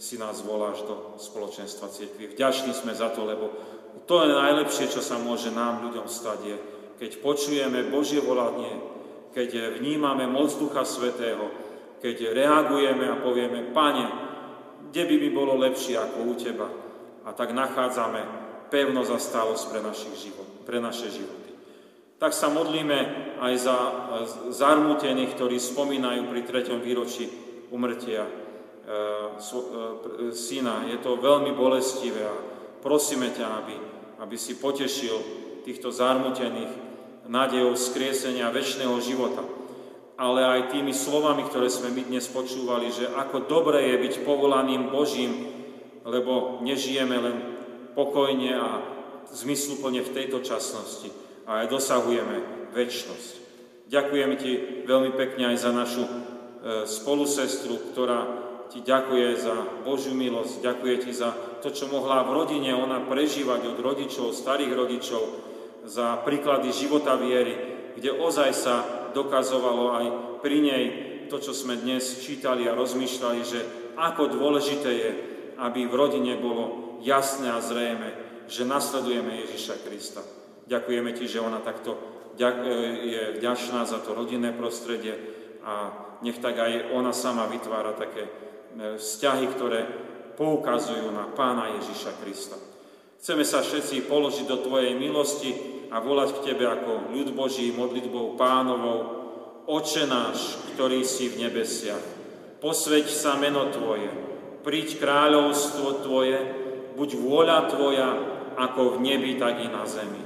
si 0.00 0.16
nás 0.16 0.40
voláš 0.40 0.80
do 0.88 1.20
spoločenstva 1.20 1.92
cirkvi. 1.92 2.32
Vďační 2.32 2.72
sme 2.72 2.96
za 2.96 3.12
to, 3.12 3.28
lebo 3.28 3.52
to 4.10 4.26
je 4.26 4.34
najlepšie, 4.34 4.90
čo 4.90 4.98
sa 4.98 5.22
môže 5.22 5.54
nám 5.54 5.86
ľuďom 5.86 6.10
stať, 6.10 6.38
je, 6.42 6.56
keď 6.98 7.10
počujeme 7.22 7.86
Božie 7.88 8.18
volanie, 8.18 8.74
keď 9.30 9.78
vnímame 9.78 10.26
moc 10.26 10.50
Ducha 10.58 10.82
Svetého, 10.82 11.46
keď 12.02 12.34
reagujeme 12.34 13.06
a 13.06 13.20
povieme, 13.22 13.70
Pane, 13.70 14.06
kde 14.90 15.02
by 15.06 15.14
mi 15.14 15.30
bolo 15.30 15.54
lepšie 15.62 15.94
ako 15.94 16.18
u 16.26 16.34
Teba? 16.34 16.68
A 17.22 17.30
tak 17.36 17.54
nachádzame 17.54 18.40
pevnosť 18.72 19.10
a 19.14 19.18
stálosť 19.18 19.64
pre, 19.70 19.80
život, 20.18 20.48
pre 20.66 20.82
naše 20.82 21.12
životy. 21.12 21.54
Tak 22.18 22.34
sa 22.34 22.50
modlíme 22.50 22.98
aj 23.40 23.54
za 23.56 23.76
zarmutených, 24.52 25.38
ktorí 25.38 25.56
spomínajú 25.56 26.28
pri 26.28 26.40
treťom 26.44 26.78
výročí 26.82 27.30
umrtia 27.72 28.26
e, 28.26 28.32
e, 29.40 29.48
syna. 30.34 30.90
Je 30.90 30.98
to 31.00 31.16
veľmi 31.16 31.54
bolestivé 31.56 32.26
a 32.26 32.49
prosíme 32.80 33.32
ťa, 33.32 33.46
aby, 33.64 33.76
aby 34.20 34.36
si 34.36 34.56
potešil 34.56 35.16
týchto 35.64 35.92
zarmutených 35.92 36.72
nádejov 37.30 37.78
skriesenia 37.78 38.50
väčšného 38.50 38.96
života. 38.98 39.44
Ale 40.20 40.44
aj 40.44 40.76
tými 40.76 40.92
slovami, 40.92 41.48
ktoré 41.48 41.72
sme 41.72 41.94
my 41.96 42.12
dnes 42.12 42.28
počúvali, 42.28 42.92
že 42.92 43.08
ako 43.08 43.48
dobre 43.48 43.80
je 43.88 43.96
byť 44.04 44.14
povolaným 44.28 44.92
Božím, 44.92 45.48
lebo 46.04 46.60
nežijeme 46.60 47.16
len 47.16 47.36
pokojne 47.96 48.52
a 48.52 48.68
zmysluplne 49.32 50.04
v 50.04 50.12
tejto 50.12 50.44
časnosti 50.44 51.08
a 51.48 51.64
aj 51.64 51.72
dosahujeme 51.72 52.36
väčšnosť. 52.76 53.32
Ďakujem 53.90 54.32
ti 54.38 54.52
veľmi 54.86 55.10
pekne 55.18 55.50
aj 55.50 55.56
za 55.56 55.70
našu 55.74 56.04
e, 56.06 56.10
spolusestru, 56.86 57.90
ktorá 57.90 58.20
ti 58.70 58.84
ďakuje 58.86 59.28
za 59.34 59.56
Božiu 59.82 60.14
milosť, 60.14 60.62
ďakuje 60.62 60.94
ti 61.02 61.10
za 61.10 61.34
to, 61.60 61.70
čo 61.70 61.92
mohla 61.92 62.24
v 62.24 62.34
rodine 62.34 62.72
ona 62.72 63.04
prežívať 63.04 63.76
od 63.76 63.78
rodičov, 63.78 64.32
starých 64.32 64.72
rodičov, 64.72 65.22
za 65.84 66.20
príklady 66.20 66.72
života 66.72 67.16
viery, 67.16 67.56
kde 67.96 68.12
ozaj 68.12 68.50
sa 68.52 68.74
dokazovalo 69.16 69.84
aj 69.96 70.06
pri 70.44 70.58
nej 70.60 70.84
to, 71.32 71.40
čo 71.40 71.54
sme 71.54 71.78
dnes 71.78 72.20
čítali 72.20 72.66
a 72.66 72.76
rozmýšľali, 72.76 73.40
že 73.46 73.60
ako 73.96 74.34
dôležité 74.34 74.90
je, 74.90 75.10
aby 75.60 75.86
v 75.86 75.94
rodine 75.94 76.34
bolo 76.40 76.98
jasné 77.04 77.52
a 77.52 77.62
zrejme, 77.62 78.08
že 78.50 78.66
nasledujeme 78.66 79.46
Ježiša 79.46 79.74
Krista. 79.86 80.22
Ďakujeme 80.66 81.10
Ti, 81.14 81.24
že 81.26 81.42
ona 81.42 81.62
takto 81.62 81.94
e, 82.34 82.44
je 83.06 83.22
vďačná 83.38 83.86
za 83.86 84.02
to 84.02 84.14
rodinné 84.14 84.50
prostredie 84.54 85.14
a 85.62 85.92
nech 86.22 86.38
tak 86.42 86.58
aj 86.58 86.94
ona 86.94 87.14
sama 87.14 87.46
vytvára 87.46 87.94
také 87.94 88.26
e, 88.26 88.30
vzťahy, 88.98 89.46
ktoré 89.54 89.80
poukazujú 90.40 91.12
na 91.12 91.28
Pána 91.36 91.76
Ježiša 91.76 92.16
Krista. 92.24 92.56
Chceme 93.20 93.44
sa 93.44 93.60
všetci 93.60 94.08
položiť 94.08 94.48
do 94.48 94.64
Tvojej 94.64 94.96
milosti 94.96 95.52
a 95.92 96.00
volať 96.00 96.40
k 96.40 96.44
Tebe 96.48 96.64
ako 96.64 97.12
ľud 97.12 97.36
Boží 97.36 97.68
modlitbou 97.76 98.40
pánovou. 98.40 99.20
Oče 99.68 100.08
náš, 100.08 100.56
ktorý 100.72 101.04
si 101.04 101.28
v 101.28 101.44
nebesiach, 101.44 102.00
posveď 102.64 103.04
sa 103.12 103.36
meno 103.36 103.68
Tvoje, 103.68 104.08
príď 104.64 104.96
kráľovstvo 104.96 106.08
Tvoje, 106.08 106.40
buď 106.96 107.10
vôľa 107.20 107.58
Tvoja, 107.68 108.10
ako 108.56 108.96
v 108.96 109.12
nebi, 109.12 109.36
tak 109.36 109.60
i 109.60 109.68
na 109.68 109.84
zemi. 109.84 110.24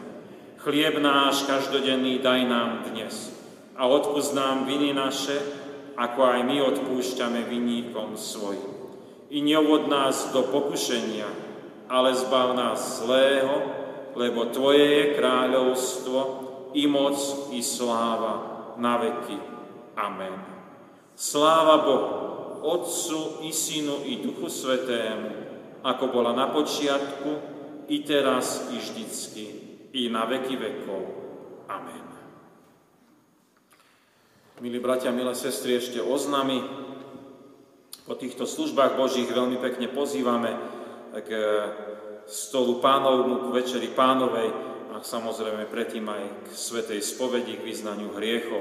Chlieb 0.62 1.02
náš 1.02 1.42
každodenný 1.50 2.22
daj 2.22 2.46
nám 2.46 2.86
dnes 2.86 3.34
a 3.74 3.90
odpúsť 3.90 4.30
nám 4.38 4.62
viny 4.70 4.94
naše, 4.94 5.42
ako 5.98 6.20
aj 6.22 6.40
my 6.46 6.56
odpúšťame 6.62 7.50
vinníkom 7.50 8.14
svojim. 8.14 8.73
I 9.34 9.42
neuvod 9.42 9.90
nás 9.90 10.30
do 10.30 10.46
pokušenia, 10.46 11.26
ale 11.90 12.14
zbav 12.14 12.54
nás 12.54 13.02
zlého, 13.02 13.66
lebo 14.14 14.46
Tvoje 14.46 14.86
je 14.86 15.04
kráľovstvo, 15.18 16.20
i 16.74 16.86
moc, 16.86 17.18
i 17.50 17.62
sláva 17.62 18.34
na 18.78 18.94
veky. 18.98 19.38
Amen. 19.98 20.34
Sláva 21.14 21.82
Bohu, 21.82 22.10
Otcu, 22.62 23.46
i 23.46 23.50
Synu, 23.50 24.06
i 24.06 24.22
Duchu 24.22 24.50
Svetému, 24.50 25.30
ako 25.82 26.04
bola 26.10 26.34
na 26.34 26.50
počiatku, 26.50 27.30
i 27.90 28.02
teraz, 28.06 28.70
i 28.70 28.78
vždycky, 28.78 29.46
i 29.94 30.10
na 30.10 30.26
veky 30.30 30.54
vekov. 30.58 31.02
Amen. 31.70 32.06
Milí 34.62 34.78
bratia, 34.78 35.10
milé 35.10 35.34
sestry, 35.34 35.74
ešte 35.74 35.98
oznami. 35.98 36.62
Po 38.04 38.12
týchto 38.12 38.44
službách 38.44 39.00
Božích 39.00 39.32
veľmi 39.32 39.56
pekne 39.64 39.88
pozývame 39.88 40.52
k 41.24 41.30
stolu 42.28 42.76
pánovmu, 42.84 43.48
k 43.48 43.54
večeri 43.64 43.88
pánovej 43.88 44.52
a 44.92 45.00
samozrejme 45.00 45.64
predtým 45.72 46.04
aj 46.04 46.22
k 46.44 46.48
svetej 46.52 47.00
spovedi, 47.00 47.56
k 47.56 47.64
vyznaniu 47.64 48.12
hriechov. 48.12 48.60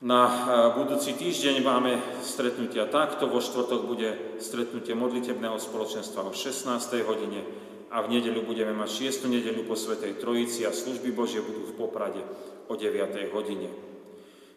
Na 0.00 0.22
e, 0.24 0.34
budúci 0.80 1.12
týždeň 1.12 1.60
máme 1.60 2.00
stretnutia 2.24 2.88
takto, 2.88 3.28
vo 3.28 3.42
štvrtok 3.42 3.80
bude 3.84 4.40
stretnutie 4.40 4.96
modlitebného 4.96 5.60
spoločenstva 5.60 6.24
o 6.24 6.32
16. 6.32 6.72
hodine, 7.04 7.44
a 7.92 8.00
v 8.00 8.16
nedeľu 8.16 8.48
budeme 8.48 8.72
mať 8.76 9.12
6. 9.12 9.28
nedeľu 9.28 9.64
po 9.64 9.76
Svetej 9.76 10.20
Trojici 10.20 10.64
a 10.68 10.72
služby 10.76 11.12
Božie 11.12 11.40
budú 11.40 11.68
v 11.68 11.76
Poprade 11.76 12.20
o 12.68 12.74
9. 12.76 13.32
hodine. 13.32 13.68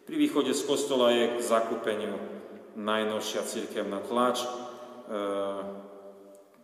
Pri 0.04 0.16
východe 0.16 0.52
z 0.52 0.62
kostola 0.68 1.12
je 1.12 1.36
k 1.36 1.38
zakúpeniu 1.40 2.31
najnovšia 2.76 3.42
cirkevná 3.44 4.00
tlač. 4.04 4.42
E, 4.42 4.48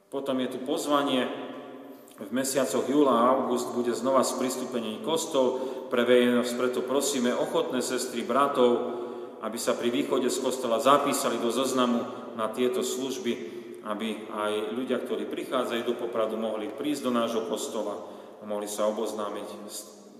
potom 0.08 0.36
je 0.40 0.48
tu 0.56 0.58
pozvanie 0.64 1.28
v 2.18 2.30
mesiacoch 2.34 2.82
júla 2.90 3.14
a 3.14 3.28
august 3.38 3.70
bude 3.70 3.94
znova 3.94 4.26
sprístupenie 4.26 5.06
kostol 5.06 5.62
pre 5.86 6.02
verejnosť, 6.02 6.52
preto 6.58 6.80
prosíme 6.82 7.30
ochotné 7.30 7.78
sestry, 7.78 8.26
bratov, 8.26 8.98
aby 9.38 9.54
sa 9.54 9.78
pri 9.78 9.94
východe 9.94 10.26
z 10.26 10.42
kostola 10.42 10.82
zapísali 10.82 11.38
do 11.38 11.54
zoznamu 11.54 12.02
na 12.34 12.50
tieto 12.50 12.82
služby, 12.82 13.32
aby 13.86 14.26
aj 14.34 14.52
ľudia, 14.74 14.98
ktorí 14.98 15.30
prichádzajú 15.30 15.82
do 15.86 15.94
Popradu, 15.94 16.34
mohli 16.34 16.66
prísť 16.66 17.06
do 17.06 17.12
nášho 17.14 17.46
kostola 17.46 17.94
a 18.42 18.44
mohli 18.44 18.66
sa 18.66 18.90
oboznámiť 18.90 19.48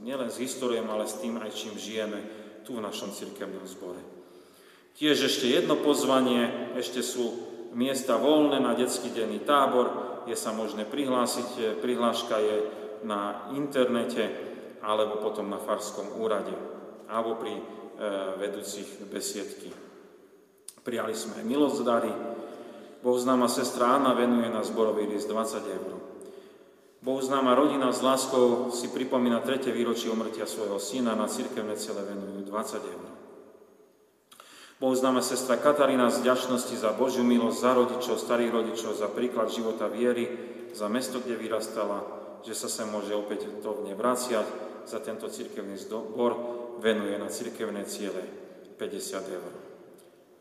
nielen 0.06 0.30
s 0.30 0.38
históriou, 0.38 0.86
ale 0.86 1.10
s 1.10 1.18
tým 1.18 1.34
aj 1.42 1.50
čím 1.50 1.74
žijeme 1.74 2.22
tu 2.62 2.78
v 2.78 2.84
našom 2.84 3.10
cirkevnom 3.10 3.66
zbore. 3.66 4.17
Tiež 4.96 5.28
ešte 5.28 5.50
jedno 5.50 5.76
pozvanie, 5.76 6.72
ešte 6.78 7.04
sú 7.04 7.44
miesta 7.76 8.16
voľné 8.16 8.62
na 8.62 8.72
detský 8.72 9.12
denný 9.12 9.44
tábor, 9.44 10.08
je 10.24 10.36
sa 10.36 10.52
možné 10.52 10.88
prihlásiť, 10.88 11.80
prihláška 11.80 12.36
je 12.40 12.56
na 13.04 13.52
internete 13.56 14.28
alebo 14.80 15.20
potom 15.20 15.48
na 15.48 15.60
Farskom 15.60 16.20
úrade 16.20 16.52
alebo 17.08 17.40
pri 17.40 17.54
e, 17.56 17.62
vedúcich 18.36 19.08
besiedky. 19.08 19.72
Prijali 20.84 21.16
sme 21.16 21.40
milosť 21.40 21.78
dary, 21.84 22.12
Bohuznáma 22.98 23.46
sestra 23.46 23.94
Anna 23.94 24.10
venuje 24.10 24.50
na 24.50 24.66
zborový 24.66 25.06
list 25.06 25.30
20 25.30 25.62
eur. 25.70 25.94
Bohuznáma 26.98 27.54
rodina 27.54 27.94
s 27.94 28.02
láskou 28.02 28.74
si 28.74 28.90
pripomína 28.90 29.38
tretie 29.46 29.70
výročie 29.70 30.10
umrtia 30.10 30.50
svojho 30.50 30.82
syna, 30.82 31.14
na 31.14 31.30
cirkevné 31.30 31.78
cele 31.78 32.02
venujú 32.02 32.50
20 32.50 32.90
eur. 32.90 33.04
Bohuznáma 34.78 35.18
sestra 35.26 35.58
Katarína 35.58 36.06
z 36.10 36.22
ďačnosti 36.22 36.74
za 36.78 36.94
Božiu 36.94 37.26
milosť, 37.26 37.58
za 37.58 37.72
rodičov, 37.74 38.14
starých 38.14 38.54
rodičov, 38.54 38.94
za 38.94 39.10
príklad 39.10 39.50
života 39.50 39.90
viery, 39.90 40.30
za 40.70 40.86
mesto, 40.86 41.18
kde 41.18 41.34
vyrastala, 41.34 42.06
že 42.46 42.54
sa 42.54 42.70
sa 42.70 42.86
môže 42.86 43.10
opätovne 43.10 43.98
vraciať, 43.98 44.46
za 44.86 45.02
tento 45.02 45.26
cirkevný 45.26 45.76
zbor 45.76 46.32
venuje 46.78 47.18
na 47.18 47.26
cirkevné 47.26 47.84
ciele 47.84 48.22
50 48.78 49.36
eur 49.36 49.68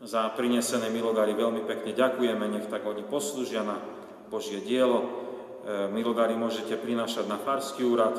za 0.01 0.29
prinesené 0.37 0.93
milodary 0.93 1.33
veľmi 1.33 1.65
pekne 1.65 1.91
ďakujeme, 1.97 2.45
nech 2.45 2.69
tak 2.69 2.85
oni 2.85 3.01
poslúžia 3.01 3.65
na 3.65 3.81
Božie 4.29 4.61
dielo. 4.61 5.01
E, 5.01 5.09
milodary 5.89 6.37
môžete 6.37 6.77
prinášať 6.77 7.25
na 7.25 7.41
Farský 7.41 7.81
úrad, 7.81 8.13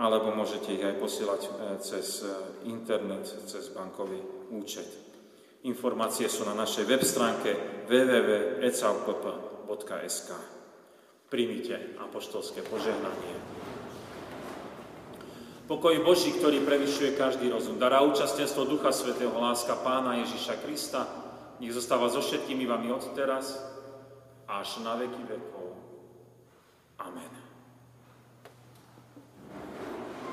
alebo 0.00 0.32
môžete 0.32 0.72
ich 0.72 0.84
aj 0.84 0.96
posielať 0.96 1.40
e, 1.44 1.50
cez 1.84 2.24
e, 2.24 2.32
internet, 2.64 3.28
cez 3.44 3.68
bankový 3.76 4.24
účet. 4.48 5.11
Informácie 5.62 6.26
sú 6.26 6.42
na 6.42 6.58
našej 6.58 6.90
web 6.90 7.06
stránke 7.06 7.54
www.ecavpp.sk. 7.86 10.30
Príjmite 11.30 11.94
apoštolské 12.02 12.66
požehnanie. 12.66 13.38
Pokoj 15.70 15.94
Boží, 16.02 16.34
ktorý 16.34 16.66
prevyšuje 16.66 17.14
každý 17.14 17.46
rozum, 17.48 17.78
dará 17.78 18.02
účastenstvo 18.02 18.66
Ducha 18.66 18.90
Svetého, 18.90 19.30
láska 19.38 19.78
Pána 19.80 20.18
Ježiša 20.26 20.66
Krista, 20.66 21.06
nech 21.62 21.70
zostáva 21.70 22.10
so 22.10 22.18
všetkými 22.18 22.66
vami 22.66 22.90
od 22.90 23.14
teraz 23.14 23.54
až 24.50 24.82
na 24.82 24.98
veky 24.98 25.22
vekov. 25.24 25.78
Amen. 26.98 27.41